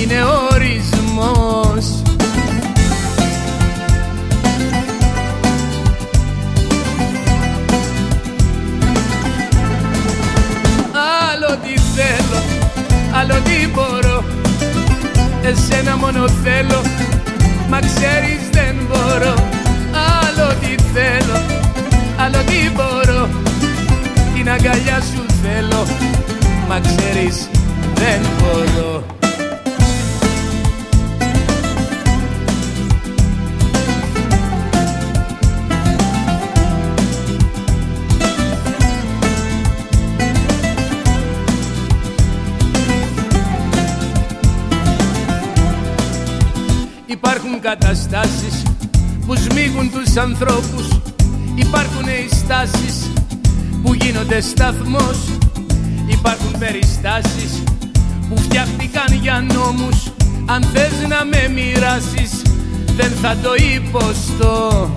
[0.00, 0.22] είναι
[0.52, 2.02] ορισμός.
[11.30, 12.42] Άλλο τι θέλω,
[13.12, 14.24] άλλο τι μπορώ.
[15.42, 17.03] Εσένα μόνο θέλω
[17.74, 19.34] Μα ξέρεις δεν μπορώ.
[20.20, 21.38] Άλλο τι θέλω
[22.16, 23.28] Άλλο τι μπορώ.
[24.34, 25.86] Την αγκαλιά σου θέλω.
[26.68, 27.48] Μα ξέρεις
[27.94, 29.13] δεν μπορώ
[47.78, 48.62] καταστάσεις
[49.26, 50.88] που σμίγουν τους ανθρώπους.
[51.54, 53.12] Υπάρχουν οι στάσεις
[53.82, 55.18] που γίνονται σταθμός.
[56.06, 57.62] Υπάρχουν περιστάσεις
[58.28, 60.12] που φτιάχτηκαν για νόμους.
[60.46, 62.42] Αν θες να με μοιράσεις
[62.96, 64.90] δεν θα το υποστώ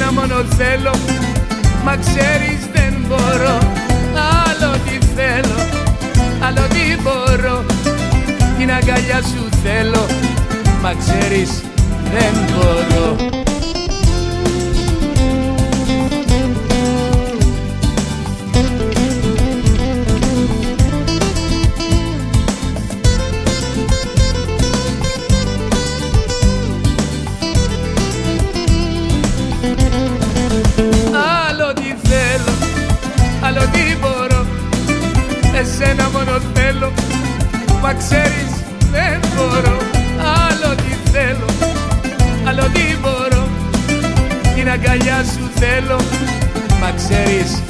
[0.00, 0.94] Εσένα μόνο θέλω,
[1.84, 3.58] μα ξέρεις δεν μπορώ.
[4.44, 5.60] Άλλο τι θέλω,
[6.40, 7.64] άλλο τι μπορώ.
[8.58, 10.06] Την αγκαλιά σου θέλω,
[10.82, 11.62] μα ξέρεις
[12.12, 13.49] δεν μπορώ
[35.82, 36.92] Εσένα μόνο θέλω,
[37.82, 38.52] μα ξέρεις
[38.92, 39.76] δεν μπορώ.
[40.18, 41.46] Άλλο τι θέλω,
[42.48, 43.48] άλλο τι μπορώ.
[44.54, 46.00] Την αγκαλιά σου θέλω,
[46.80, 47.62] μα ξέρεις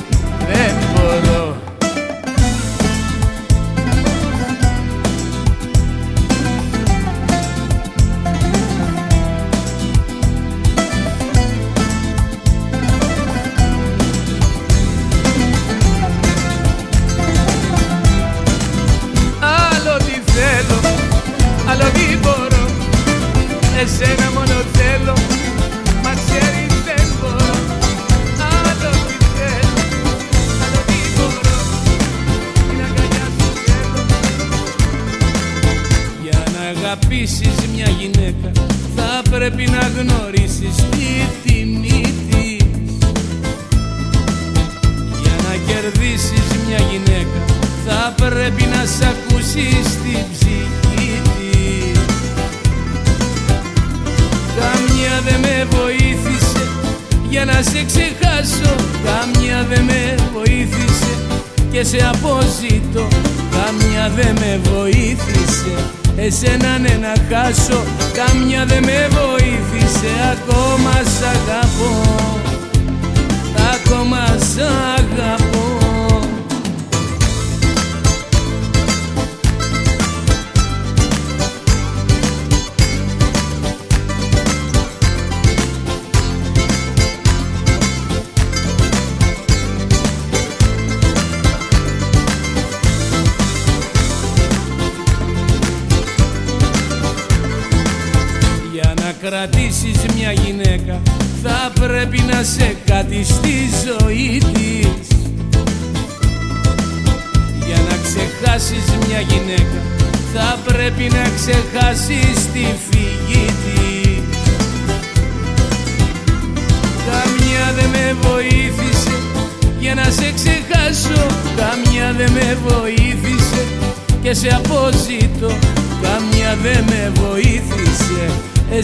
[0.52, 1.49] δεν μπορώ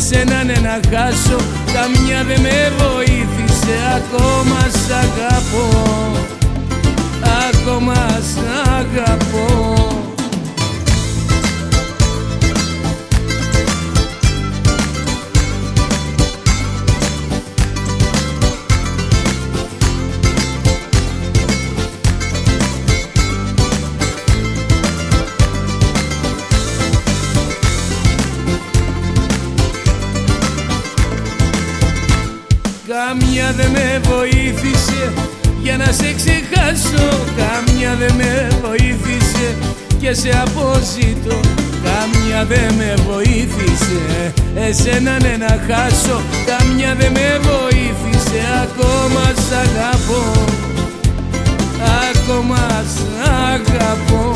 [0.08, 1.36] Εσένα ναι να χάσω
[1.74, 5.68] Καμιά δεν με βοήθησε Ακόμα σ' αγαπώ.
[7.50, 10.05] Ακόμα σ' αγαπώ
[33.18, 35.12] Καμιά δεν με βοήθησε.
[35.62, 39.54] Για να σε ξεχάσω Καμιά δεν με βοήθησε.
[40.00, 41.40] Και σε αποζητώ
[41.84, 44.32] Καμιά δεν με βοήθησε.
[44.54, 48.40] Εσένα ναι να χάσω Καμιά δεν με βοήθησε.
[48.62, 50.44] Ακόμα σ' αγαπώ
[52.10, 54.35] Ακόμα σ' αγαπώ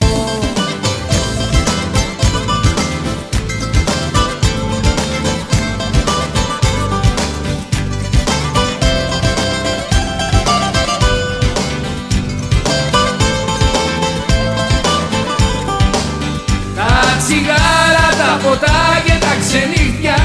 [18.43, 20.17] ποτά και τα ξενύχια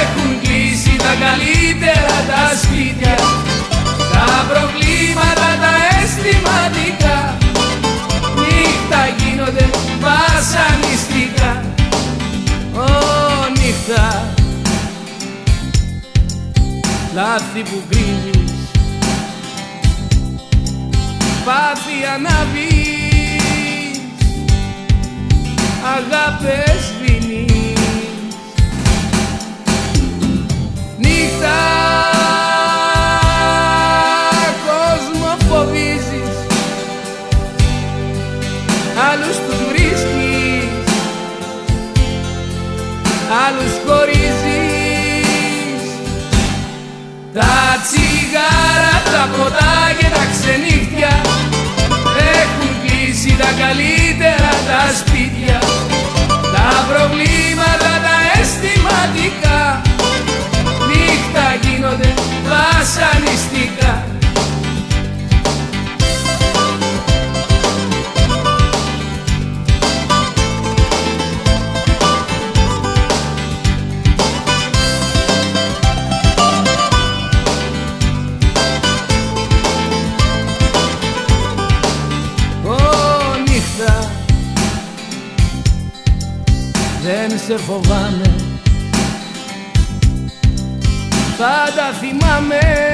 [0.00, 3.14] Έχουν κλείσει τα καλύτερα τα σπίτια.
[4.12, 7.18] Τα προβλήματα τα αισθηματικά.
[8.40, 9.70] Νύχτα γίνονται
[10.00, 11.64] βασανιστικά
[12.74, 12.88] Ω
[13.58, 14.32] νύχτα.
[17.14, 18.52] Λάθη που κρίνεις.
[21.44, 23.00] Πάθη ανάβεις.
[25.96, 26.69] Αγάπες
[43.90, 45.82] χωρίζεις.
[47.36, 51.12] Τα τσιγάρα, τα ποτά και τα ξενύχτια
[52.40, 55.58] Έχουν κλείσει τα καλύτερα τα σπίτια.
[56.54, 59.60] Τα προβλήματα τα αισθηματικά
[60.88, 62.10] νύχτα γίνονται
[62.52, 63.92] βασανιστικά
[87.50, 88.34] σε φοβάμαι.
[91.36, 92.89] Θα τα θυμάμαι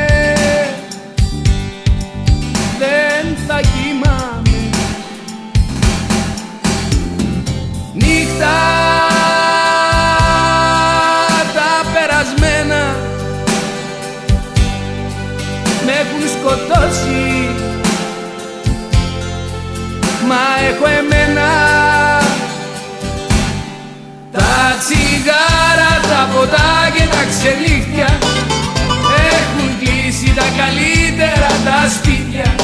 [31.67, 32.55] καλύτερα τα σπίτια.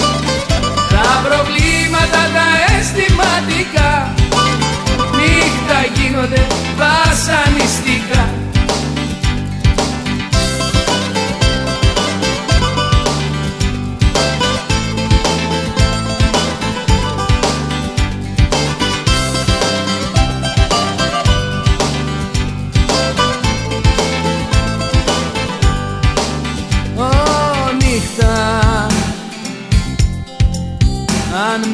[0.90, 4.12] Τα προβλήματα τα αισθηματικά.
[5.16, 6.46] Νύχτα γίνονται
[6.76, 8.41] βασανιστικά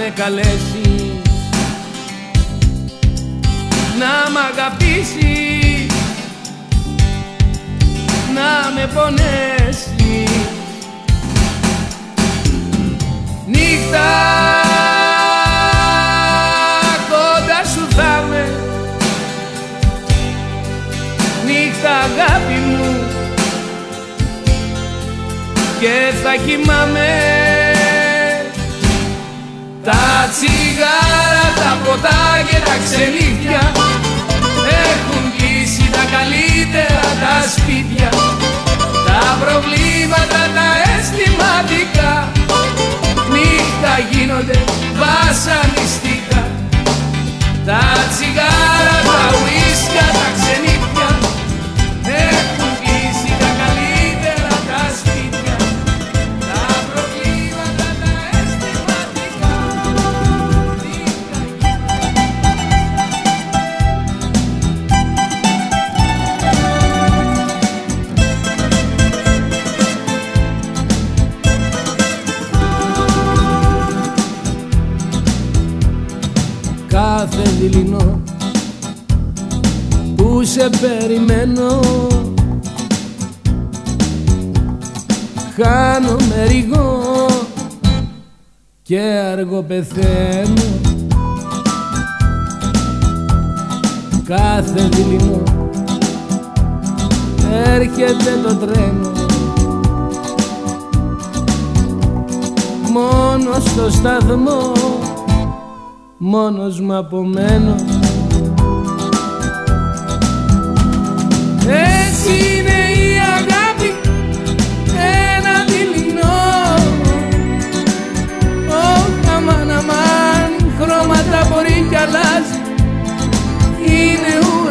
[0.08, 1.12] με καλέσεις
[3.98, 5.92] να μ' αγαπήσεις
[8.34, 10.30] να με πονέσεις.
[13.46, 14.08] Νύχτα
[17.08, 18.48] κοντά σου θα με
[21.46, 22.96] νύχτα αγάπη μου.
[25.80, 27.37] Και θα κοιμάμαι
[29.88, 33.62] τα τσιγάρα, τα ποτά και τα ξενύχια
[34.90, 38.08] Έχουν κλείσει τα καλύτερα τα σπίτια.
[39.08, 42.12] Τα προβλήματα τα αισθηματικά
[43.32, 44.58] Νύχτα γίνονται
[45.02, 46.42] βασανιστικά
[47.68, 47.82] Τα
[48.12, 50.77] τσιγάρα, τα ουίσκια, τα ξενύχια
[80.58, 81.80] σε περιμένω
[85.56, 87.26] χάνω με ρηγό
[88.82, 90.62] και αργό πεθαίνω.
[94.24, 95.42] Κάθε δειλινό
[97.64, 99.12] έρχεται το τρένο.
[102.92, 104.72] Μόνος στο σταθμό
[106.18, 107.74] μόνος μου απομένω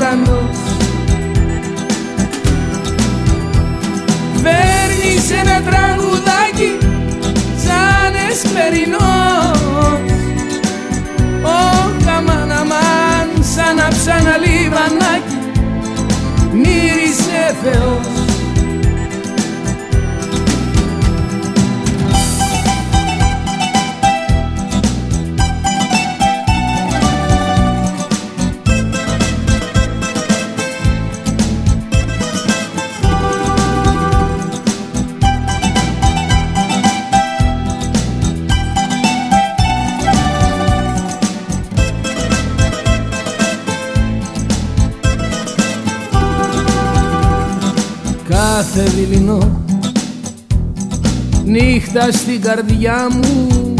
[0.07, 0.57] ουρανός
[4.41, 6.77] Φέρνεις ένα τραγουδάκι
[7.65, 10.01] σαν εσπερινός.
[11.41, 15.37] Ωχ αμάν αμάν σαν αψάνα λιβανάκι.
[16.51, 18.16] Μύρισε Θεός
[48.77, 49.61] κάθε δειλινό
[51.45, 53.73] νύχτα στην καρδιά μου.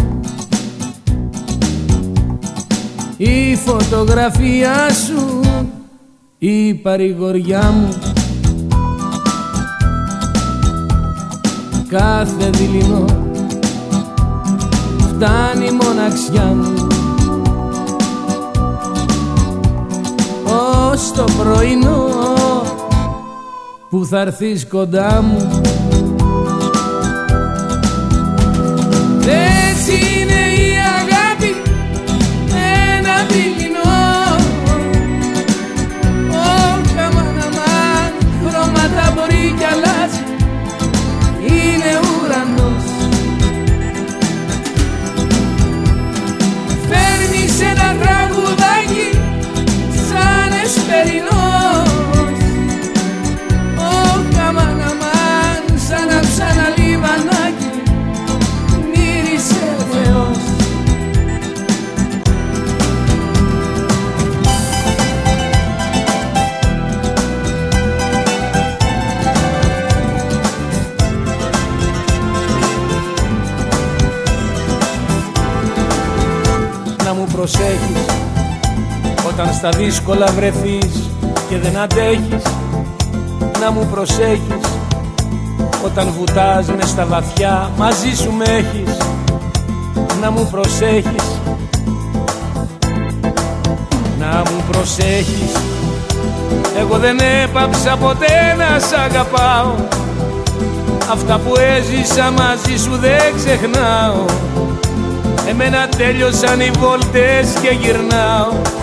[3.17, 5.39] Η φωτογραφία σου
[6.37, 7.89] η παρηγοριά μου.
[11.87, 13.05] Κάθε δειλινό
[14.97, 16.87] φτάνει η μοναξιά μου.
[20.91, 22.56] Ως το πρωινό
[23.89, 25.61] που θα έρθεις κοντά μου.
[29.69, 30.16] Έτσι
[79.87, 81.09] δύσκολα βρεθείς
[81.49, 82.43] και δεν αντέχεις
[83.61, 84.65] να μου προσέχεις.
[85.85, 88.97] Όταν βουτάς μες στα βαθιά μαζί σου με έχεις
[90.21, 91.39] να μου προσέχεις.
[94.19, 95.51] Να μου προσέχεις.
[96.79, 99.73] Εγώ δεν έπαψα ποτέ να σ' αγαπάω.
[101.11, 104.25] Αυτά που έζησα μαζί σου δεν ξεχνάω.
[105.49, 108.51] Εμένα τέλειωσαν οι βόλτες και γυρνάω.
[108.51, 108.76] Να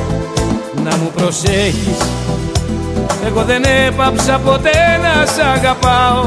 [1.05, 1.99] μου προσέχεις.
[3.27, 6.25] Εγώ δεν έπαψα ποτέ να σ' αγαπάω.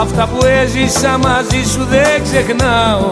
[0.00, 3.10] Αυτά που έζησα μαζί σου δεν ξεχνάω.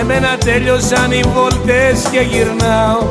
[0.00, 3.02] Εμένα τέλειωσαν οι βόλτες και γυρνάω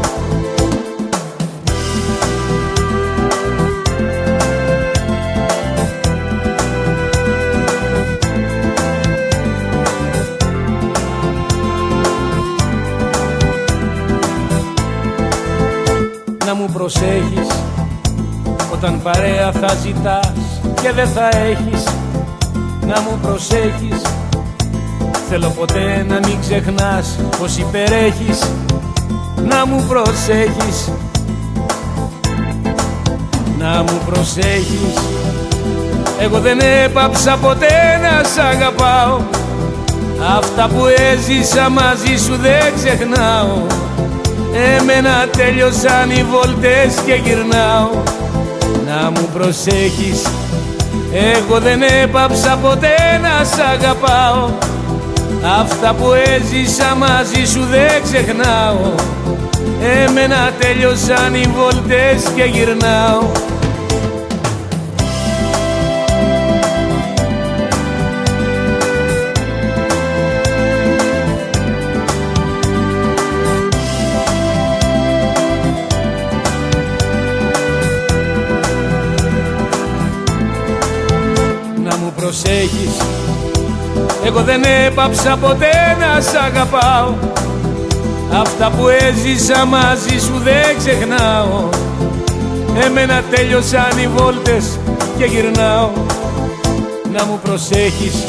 [16.87, 17.47] προσέχεις.
[18.73, 20.33] Όταν παρέα θα ζητάς
[20.81, 21.83] και δεν θα έχεις
[22.81, 24.01] να μου προσέχεις.
[25.29, 28.39] Θέλω ποτέ να μην ξεχνάς πως υπερέχεις
[29.47, 30.91] Να μου προσέχεις.
[33.59, 34.95] Να μου προσέχεις.
[36.19, 39.19] Εγώ δεν έπαψα ποτέ να σ' αγαπάω.
[40.37, 43.86] Αυτά που έζησα μαζί σου δεν ξεχνάω
[44.53, 47.89] Εμένα τέλειωσαν οι βολτές και γυρνάω.
[48.85, 50.21] Να μου προσέχεις
[51.13, 54.49] Εγώ δεν έπαψα ποτέ να σ' αγαπάω.
[55.59, 58.93] Αυτά που έζησα μαζί σου δεν ξεχνάω.
[60.05, 63.46] Εμένα τέλειωσαν οι βολτές και γυρνάω
[82.27, 82.95] προσέχεις.
[84.25, 87.13] Εγώ δεν έπαψα ποτέ να σ' αγαπάω.
[88.41, 91.69] Αυτά που έζησα μαζί σου δεν ξεχνάω.
[92.85, 94.79] Εμένα τέλειωσαν οι βόλτες
[95.17, 95.89] και γυρνάω.
[97.13, 98.23] Να μου προσέχεις.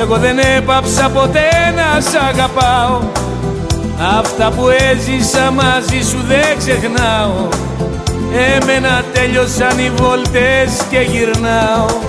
[0.00, 3.00] Εγώ δεν έπαψα ποτέ να σ' αγαπάω.
[4.18, 7.48] Αυτά που έζησα μαζί σου δεν ξεχνάω.
[8.56, 12.07] Εμένα τέλειωσαν οι βόλτες και γυρνάω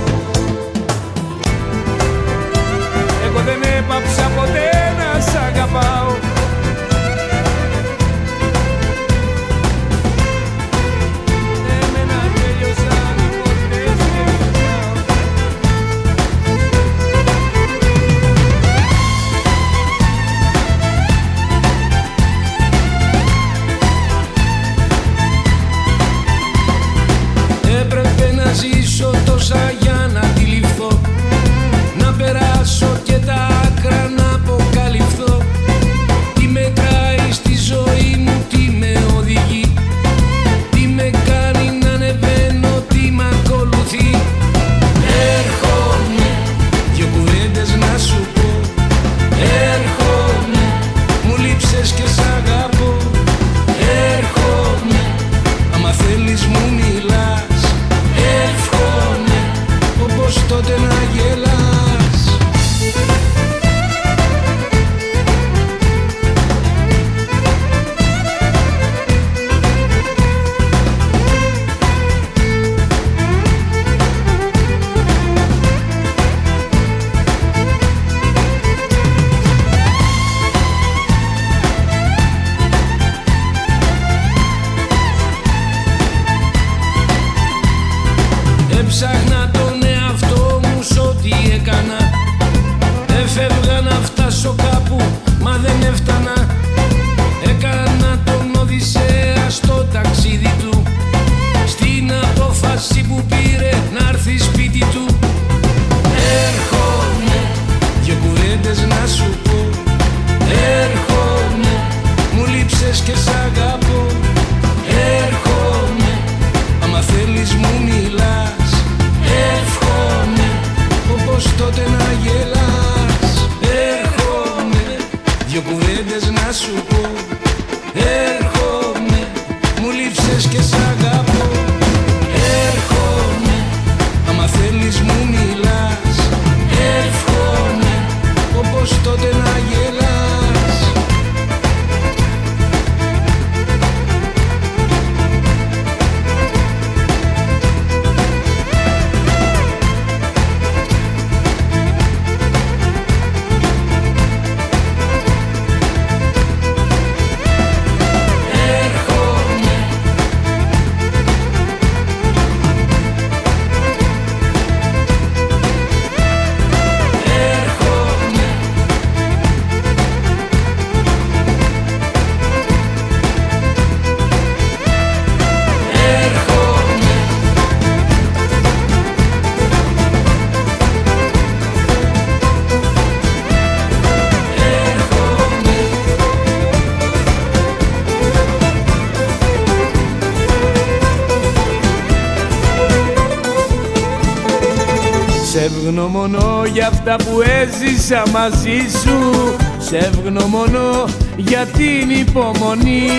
[196.09, 199.55] ευγνωμονώ για αυτά που έζησα μαζί σου.
[199.77, 201.05] Σε ευγνωμονώ
[201.35, 203.09] για την υπομονή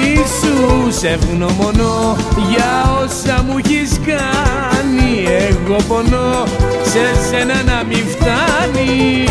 [0.40, 0.90] σου.
[0.90, 2.16] Σε ευγνωμονώ
[2.50, 5.24] για όσα μου έχεις κάνει.
[5.48, 6.44] Εγώ πονώ
[6.82, 9.24] σε σένα να μην φτάνει.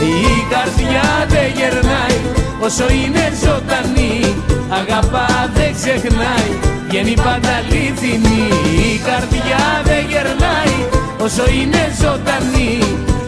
[0.00, 2.18] Η καρδιά δεν γερνάει
[2.60, 4.34] όσο είναι ζωντανή.
[4.68, 6.50] Αγαπά δεν ξεχνάει,
[6.88, 8.42] βγαίνει πάντα αλήθινη
[8.92, 10.95] Η καρδιά δεν γερνάει
[11.26, 12.78] όσο είναι ζωντανή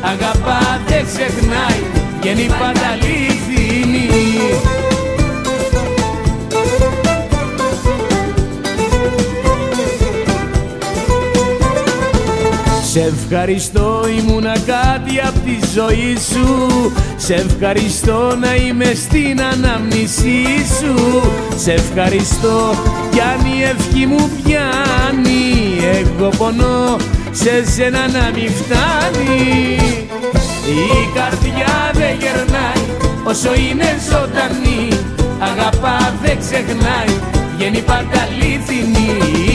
[0.00, 1.80] Αγαπά δεν ξεχνάει,
[2.20, 4.08] βγαίνει πάντα αλήθινη
[12.90, 16.68] Σε ευχαριστώ ήμουνα κάτι απ' τη ζωή σου.
[17.16, 20.44] Σε ευχαριστώ να είμαι στην αναμνησή
[20.78, 21.22] σου.
[21.56, 22.74] Σε ευχαριστώ
[23.10, 26.96] κι αν η ευχή μου πιάνει Εγώ πονώ
[27.42, 29.40] σε σένα να μην φτάνει.
[30.74, 32.82] Η καρδιά δεν γερνάει
[33.24, 34.88] όσο είναι ζωντανή.
[35.38, 37.12] Αγαπά δεν ξεχνάει,
[37.56, 39.08] βγαίνει πάντα αλήθινη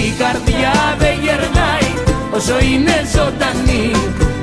[0.06, 1.90] Η καρδιά δεν γερνάει
[2.36, 3.92] όσο είναι ζωντανή.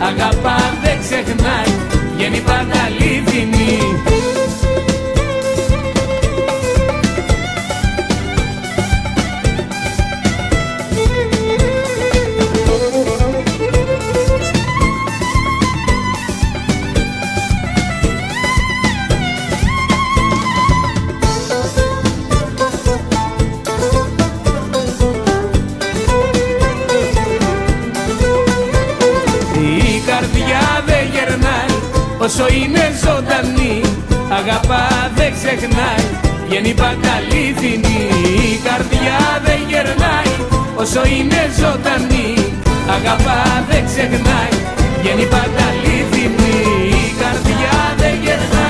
[0.09, 1.73] Αγαπά δεν ξεχνάει,
[2.17, 3.79] βγαίνει πάντα αλήθινη
[32.31, 33.81] όσο είναι ζωντανή
[34.39, 34.85] Αγαπά
[35.17, 36.05] δεν ξεχνάει,
[36.47, 37.99] βγαίνει πάντα αλήθινη
[38.53, 40.33] Η καρδιά δεν γερνάει,
[40.83, 42.31] όσο είναι ζωντανή
[42.97, 43.41] Αγαπά
[43.71, 44.55] δεν ξεχνάει,
[45.01, 46.55] βγαίνει πάντα αλήθινη
[47.03, 48.70] Η καρδιά δεν γερνάει,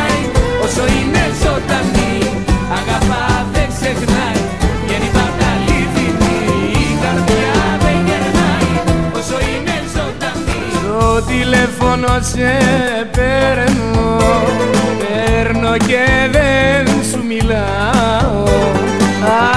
[11.61, 12.59] τηλέφωνο σε
[13.11, 14.19] παίρνω
[14.99, 18.45] Παίρνω και δεν σου μιλάω.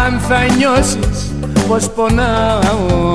[0.06, 1.34] Αν θα νιώσεις
[1.68, 3.14] πως πονάω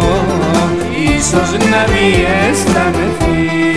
[1.16, 3.67] Ίσως να μην αισθανεθείς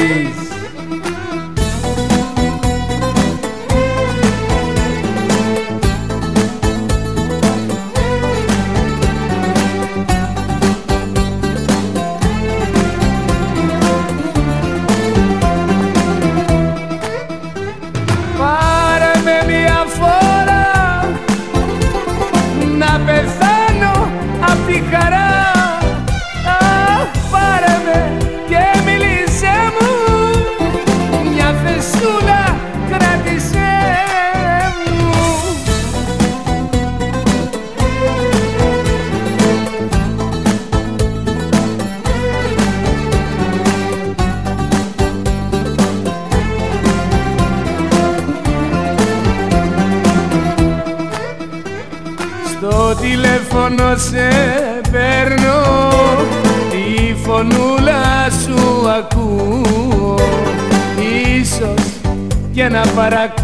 [63.12, 63.41] και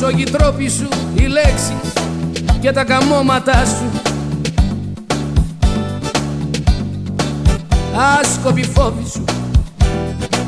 [0.00, 1.92] Άψογοι τρόποι σου οι λέξεις
[2.60, 4.00] και τα καμώματά σου.
[8.20, 9.24] Άσκοπη φόβη σου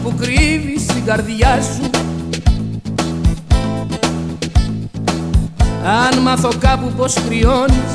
[0.03, 1.91] που κρύβεις στην καρδιά σου.
[5.85, 7.93] Αν μάθω κάπου πως κρυώνεις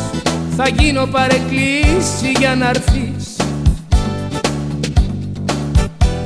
[0.56, 3.36] θα γίνω παρεκκλήση για να έρθεις.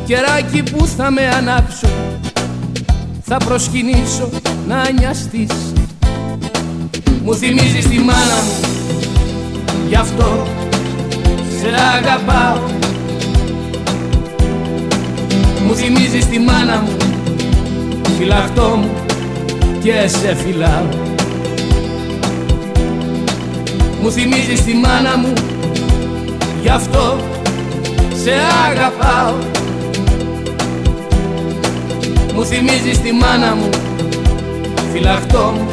[0.06, 1.88] Κεράκι που θα με ανάψω
[3.32, 4.30] θα προσκυνήσω
[4.68, 5.74] να νοιαστείς.
[7.24, 8.70] Μου θυμίζεις τη μάνα μου.
[9.88, 10.48] Γι' αυτό
[11.60, 12.58] σε αγαπάω.
[15.68, 16.98] Μου θυμίζεις τη μάνα μου.
[18.18, 18.90] Φυλαχτό μου
[19.84, 20.86] και σε φυλάω.
[24.02, 25.34] Μου θυμίζεις τη μάνα μου.
[26.62, 27.18] Γι' αυτό
[28.24, 28.32] σε
[28.72, 29.59] αγαπάω
[32.40, 33.70] Μου θυμίζεις τη μάνα μου.
[34.92, 35.68] Φυλαχτό μου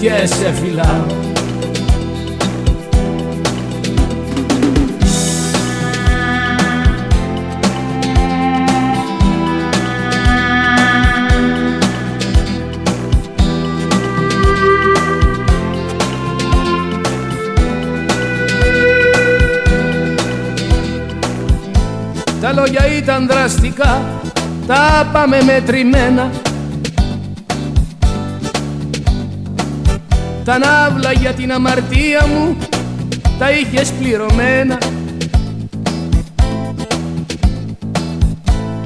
[0.00, 1.22] και σε φυλάω
[22.40, 24.13] Τα λόγια ήταν δραστικά,
[24.66, 26.30] τα πάμε μετρημένα.
[30.44, 32.56] Τα ναύλα για την αμαρτία μου
[33.38, 34.78] τα είχες πληρωμένα.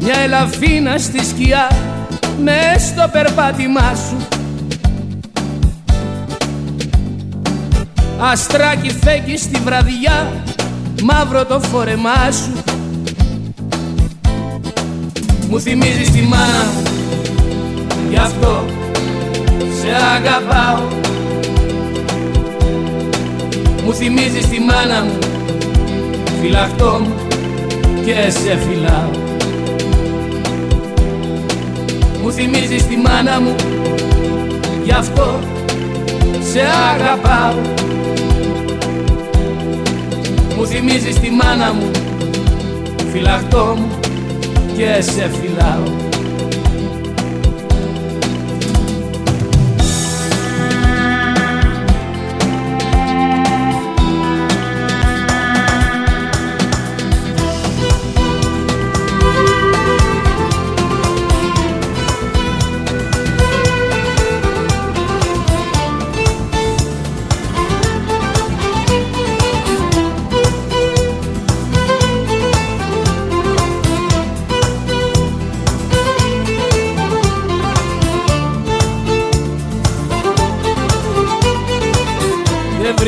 [0.00, 1.70] Μια ελαφίνα στη σκιά
[2.42, 4.16] μες στο περπάτημά σου.
[8.20, 10.32] Αστράκι φέγγει στη βραδιά
[11.02, 12.57] μαύρο το φόρεμά σου
[15.50, 16.64] μου θυμίζεις τη μάνα.
[16.74, 18.64] Μου Γι' αυτό
[19.80, 20.82] σε αγαπάω.
[23.84, 25.18] Μου θυμίζεις τη μάνα μου.
[26.40, 27.14] Φυλαχτό μου
[28.04, 29.10] και σε φυλάω.
[32.22, 33.54] Μου θυμίζεις τη μάνα μου.
[34.84, 35.38] Γι' αυτό
[36.52, 36.60] σε
[36.92, 37.60] αγαπάω.
[40.56, 41.90] Μου θυμίζεις τη μάνα μου.
[43.12, 43.97] Φυλαχτό μου
[44.78, 46.07] και σε φυλάω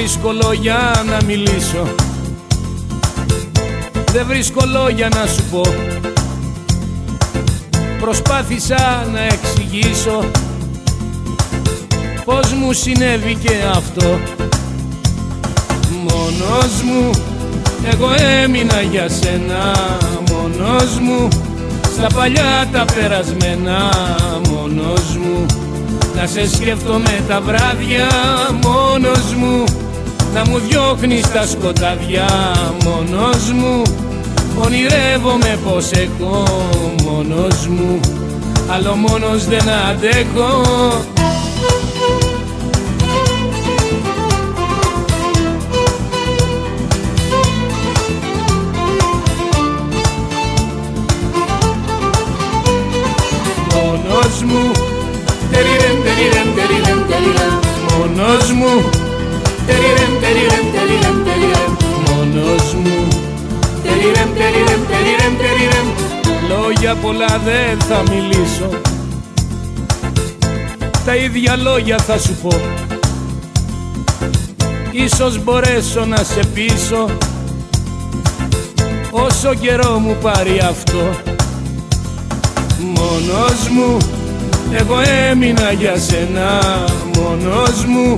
[0.00, 1.94] βρίσκω λόγια να μιλήσω.
[4.12, 5.60] Δεν βρίσκω λόγια να σου πω.
[8.00, 10.24] Προσπάθησα να εξηγήσω
[12.24, 14.18] Πώς μου συνέβη και αυτό.
[16.02, 17.10] Μόνος μου
[17.92, 18.08] εγώ
[18.42, 19.74] έμεινα για σένα.
[20.30, 21.28] Μόνος μου
[21.96, 23.90] Στα παλιά τα περασμένα.
[24.50, 25.46] Μόνος μου
[26.16, 28.08] Να σε σκέφτομαι τα βράδια.
[28.62, 29.64] Μόνος μου
[30.34, 32.26] Να μου διώχνεις τα σκοτάδια
[32.84, 33.82] μόνος μου.
[34.64, 36.44] Ονειρεύομαι πως έχω
[37.04, 38.00] μόνος μου.
[38.68, 40.62] Άλλο μόνος δεν αντέχω.
[53.74, 54.70] Μόνος μου.
[55.50, 57.58] Τεριρεμ, τεριρεμ, τεριρεμ, τεριρεμ
[57.98, 58.99] Μόνος μου
[59.70, 61.72] Τεριρεμ, τεριρεμ, τεριρεμ, τεριρεμ.
[62.08, 63.08] Μόνος μου.
[63.82, 65.86] Τεριρεμ, τεριρεμ, τεριρεμ, τεριρεμ.
[66.48, 68.68] Λόγια πολλά δεν θα μιλήσω.
[71.04, 72.60] Τα ίδια λόγια θα σου πω.
[74.90, 77.06] Ίσως μπορέσω να σε πείσω.
[79.10, 81.10] Όσο καιρό μου πάρει αυτό.
[82.78, 83.96] Μόνος μου.
[84.72, 84.96] Εγώ
[85.30, 86.60] έμεινα για σένα.
[87.16, 88.14] Μόνος μου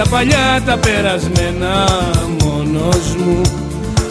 [0.00, 1.86] στα παλιά τα περασμένα
[2.44, 3.40] Μόνος μου.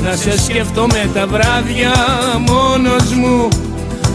[0.03, 1.93] Να σε σκεφτόμαι τα βράδια
[2.47, 3.47] Μόνος μου.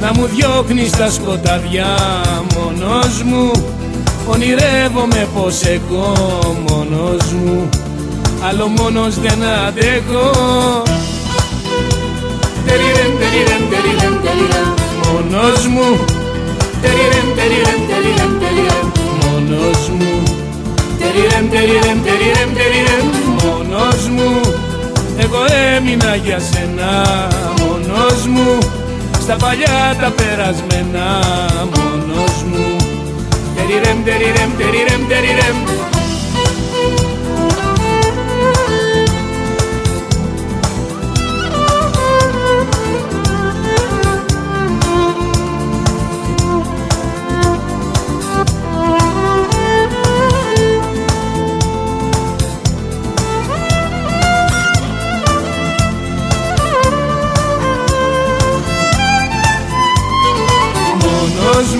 [0.01, 1.87] Να μου διώχνεις τα σκοτάδια
[2.55, 3.51] Μόνος μου.
[4.27, 6.13] Ονειρεύομαι πως εγώ
[6.69, 7.69] Μόνος μου.
[8.49, 10.31] Άλλο μόνος δεν αντέχω.
[12.67, 14.69] Τεριρεμ, τεριρεμ, τεριρεμ, τεριρεμ
[15.05, 16.05] Μόνος μου.
[16.83, 18.87] Τεριρεμ, τεριρεμ, τεριρεμ, τεριρεμ
[19.23, 20.32] Μόνος μου
[21.15, 23.07] Τεριρεμ, τεριρεμ, τεριρεμ, τεριρεμ
[23.43, 24.41] Μόνος μου
[25.19, 25.39] Εγώ
[25.77, 26.91] έμεινα για σένα.
[27.59, 28.59] Μόνος μου
[29.21, 31.07] Στα παλιά τα περασμένα.
[31.75, 32.77] Μόνος μου.
[33.57, 35.57] Τεριρεμ, τεριρεμ, τεριρεμ, τεριρεμ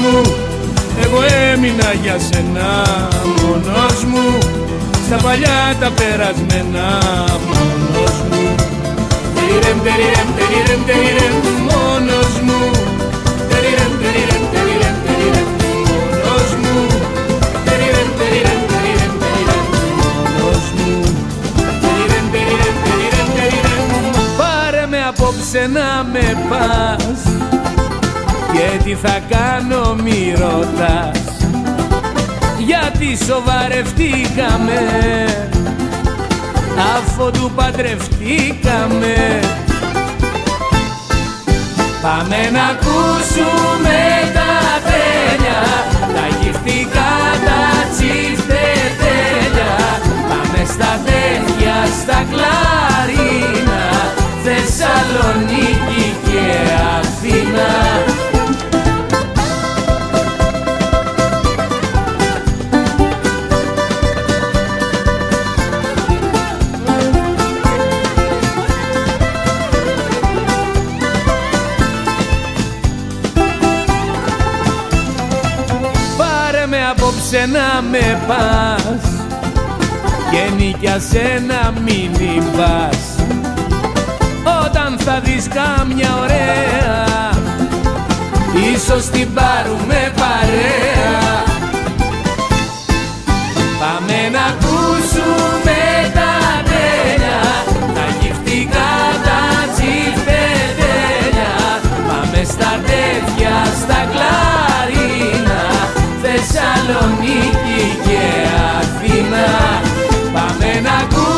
[0.03, 0.17] μου.
[1.05, 1.21] Εγώ
[1.53, 2.69] έμεινα για σένα
[3.37, 4.27] μόνος μου.
[5.07, 6.87] Στα παλιά τα περασμένα
[7.49, 8.45] μόνος μου.
[9.35, 11.35] Τεριρεμ, τεριρεμ, τεριρεμ, τεριρεμ
[11.69, 12.61] Μόνος μου.
[13.51, 15.49] Τεριρεμ, τεριρεμ, τεριρεμ, τεριρεμ
[15.89, 16.77] Μόνος μου.
[17.67, 19.63] Τεριρεμ, τεριρεμ, τεριρεμ, τεριρεμ
[19.99, 20.91] Μόνος μου.
[21.83, 23.87] Τεριρεμ, τεριρεμ, τεριρεμ, τεριρεμ
[24.41, 27.02] Πάρε με απόψε να με πας.
[27.02, 27.02] και
[28.93, 31.21] τι θα κάνω μη ρωτάς.
[32.59, 34.81] Γιατί σοβαρευτήκαμε
[36.97, 39.41] Αφού του παντρευτήκαμε.
[42.03, 43.99] Πάμε να ακούσουμε
[44.35, 44.53] τα
[44.89, 45.63] τέλεια
[46.15, 47.13] Τα γυφτικά
[47.47, 47.63] τα
[47.93, 49.75] τσιφτετέλια.
[50.29, 53.85] Πάμε στα τέτοια στα κλαρίνα
[54.45, 56.43] Θεσσαλονίκη και
[56.99, 58.02] Αθήνα
[77.43, 79.11] απόψε να με πας
[80.31, 83.27] και νικιάσαι να μην πας.
[84.65, 87.31] Όταν θα δεις κάμια ωραία
[88.75, 91.43] ίσως την πάρουμε παρέα.
[93.81, 95.92] Πάμε να ακούσουμε
[107.33, 108.49] Θεσσαλονίκη και
[108.79, 109.47] Αθήνα.
[110.33, 111.32] Πάμε να ακούσουμε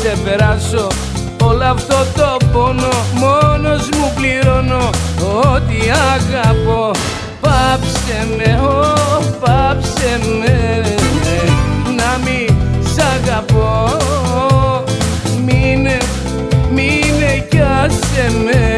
[0.00, 0.86] ξεπεράσω.
[1.42, 4.90] Όλο αυτό το πόνο Μόνος μου πληρώνω.
[5.54, 5.76] Ό,τι
[6.14, 6.90] αγαπώ
[7.40, 8.94] Πάψε με, ω,
[9.40, 10.84] πάψε με.
[11.96, 12.46] Να μη
[12.94, 13.96] σ' αγαπώ.
[15.44, 15.98] Μείνε,
[16.70, 18.69] μείνε κι άσε με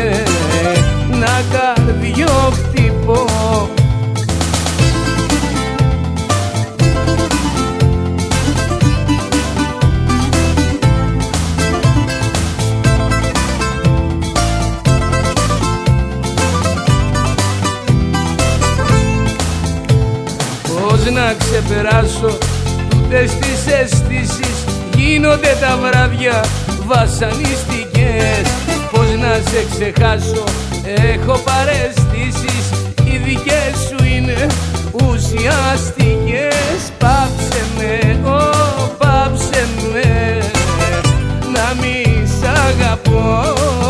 [21.64, 22.38] ξεπεράσω.
[22.88, 24.64] Τούτες τις αισθήσεις
[24.96, 26.44] γίνονται τα βράδια
[26.86, 28.42] βασανιστικές
[28.92, 30.44] Πώς να σε ξεχάσω
[30.84, 32.70] έχω παρεστήσεις
[33.04, 34.46] Οι δικές σου είναι
[34.92, 36.80] ουσιαστικές.
[36.98, 38.40] Πάψε με, ω
[38.98, 40.38] πάψε με
[41.54, 43.81] Να μη σ' αγαπώ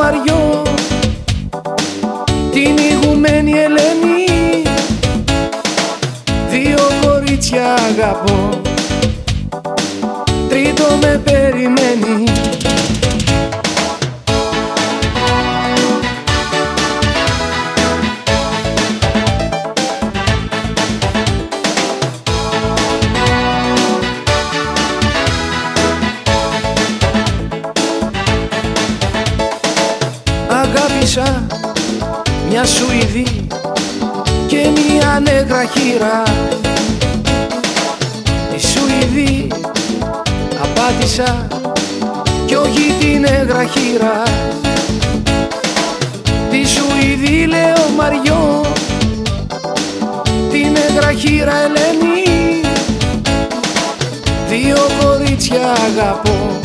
[0.00, 0.49] μαριό.
[32.48, 33.46] Μια Σουηδή
[34.46, 36.22] και μια νέγρα χείρα.
[38.52, 39.48] Τη Σουηδή
[40.62, 41.46] απάτησα
[42.46, 44.22] κι όχι την νέγρα χείρα.
[46.50, 48.64] Τη Σουηδή λέω Μαριό,
[50.50, 52.60] την νέγρα χείρα Ελένη
[54.48, 56.60] Δύο κορίτσια αγαπώ,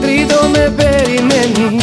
[0.00, 1.76] τρίτο με περιμένει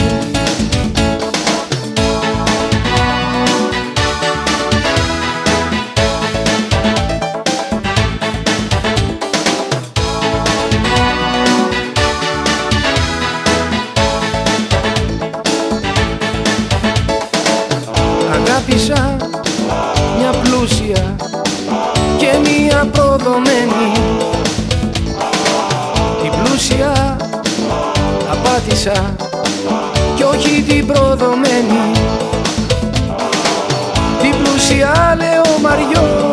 [30.15, 31.91] κι όχι την προδομένη.
[34.21, 36.30] Την πλούσια λεωμαριό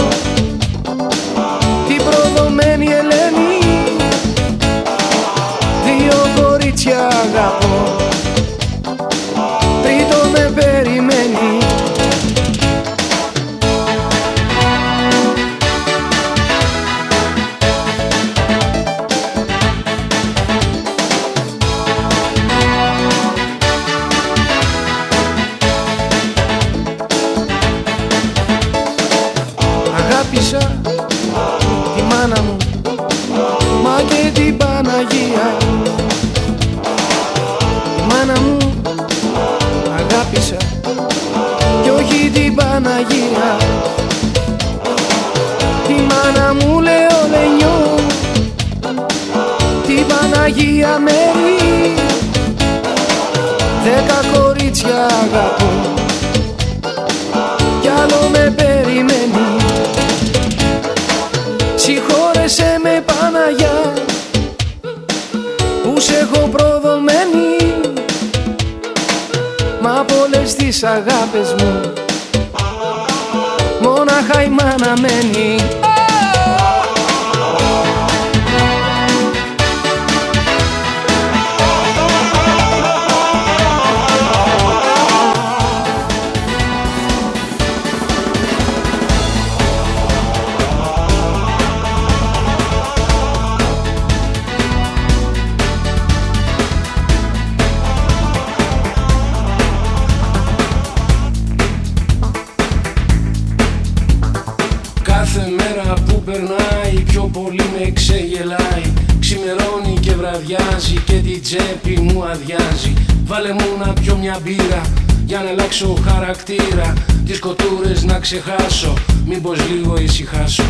[111.49, 112.93] τσέπη μου αδειάζει.
[113.25, 114.83] Βάλε μου να πιω μια μπύρα
[115.27, 116.93] για να αλλάξω χαρακτήρα.
[117.27, 118.95] Τις κοτούρες να ξεχάσω
[119.27, 120.63] Μήπως λίγο ησυχάσω.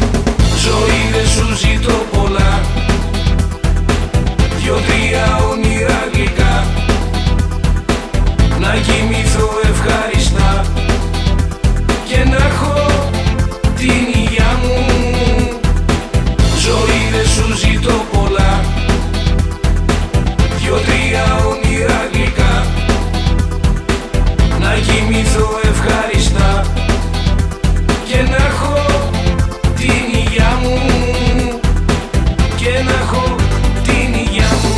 [0.64, 2.60] Ζωή δεν σου ζητώ πολλά.
[4.60, 6.66] Δυο-τρία όνειρα γλυκά
[8.60, 10.64] Να κοιμηθώ ευχάριστα.
[12.08, 12.88] Και να έχω
[25.89, 26.62] κοιμηθώ ευχάριστα
[28.06, 28.86] Και να έχω
[29.77, 30.78] την υγειά μου.
[32.56, 33.35] Και να έχω
[33.82, 34.74] την υγειά μου.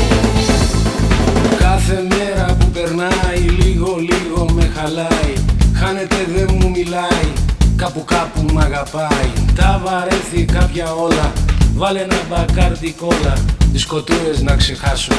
[1.58, 5.32] Κάθε μέρα που περνάει λίγο λίγο με χαλάει.
[5.74, 7.32] Χάνεται δεν μου μιλάει.
[7.76, 9.30] Κάπου κάπου μ' αγαπάει.
[9.54, 11.32] Τα βαρέθη κάποια όλα.
[11.74, 13.34] Βάλε ένα μπακάρτι κόλλα.
[13.72, 15.12] Τις κοτούρες να ξεχάσω.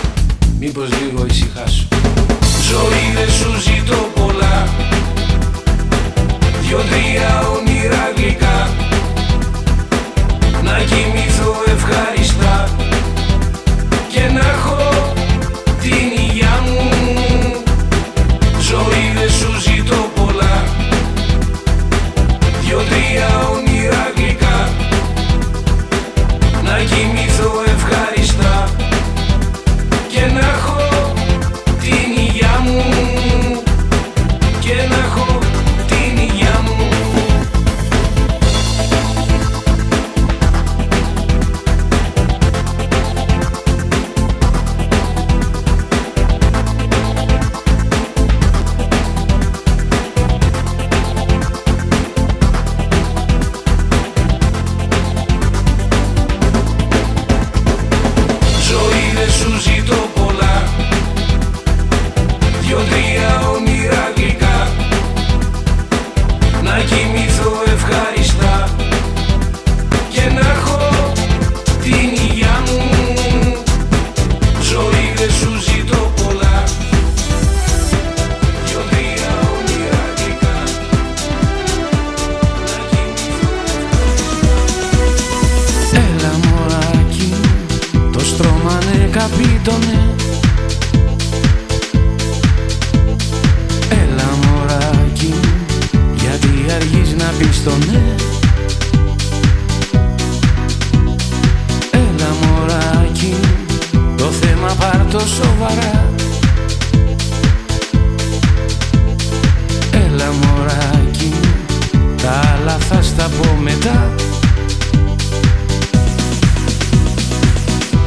[0.59, 1.87] Μήπως λίγο ησυχάσω.
[2.69, 4.67] Ζωή δεν σου ζητώ πολλά
[6.71, 8.69] Δυο-τρία όνειρα γλυκά
[10.63, 12.69] Να κοιμηθώ ευχάριστα
[14.11, 15.13] Και να έχω
[15.81, 16.89] την υγειά μου.
[18.59, 20.63] Ζωή δεν σου ζητώ πολλά.
[22.61, 24.69] Δυο-τρία όνειρα γλυκά
[26.63, 28.69] Να κοιμηθώ ευχάριστα
[30.07, 30.80] και να έχω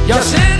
[0.05, 0.54] Για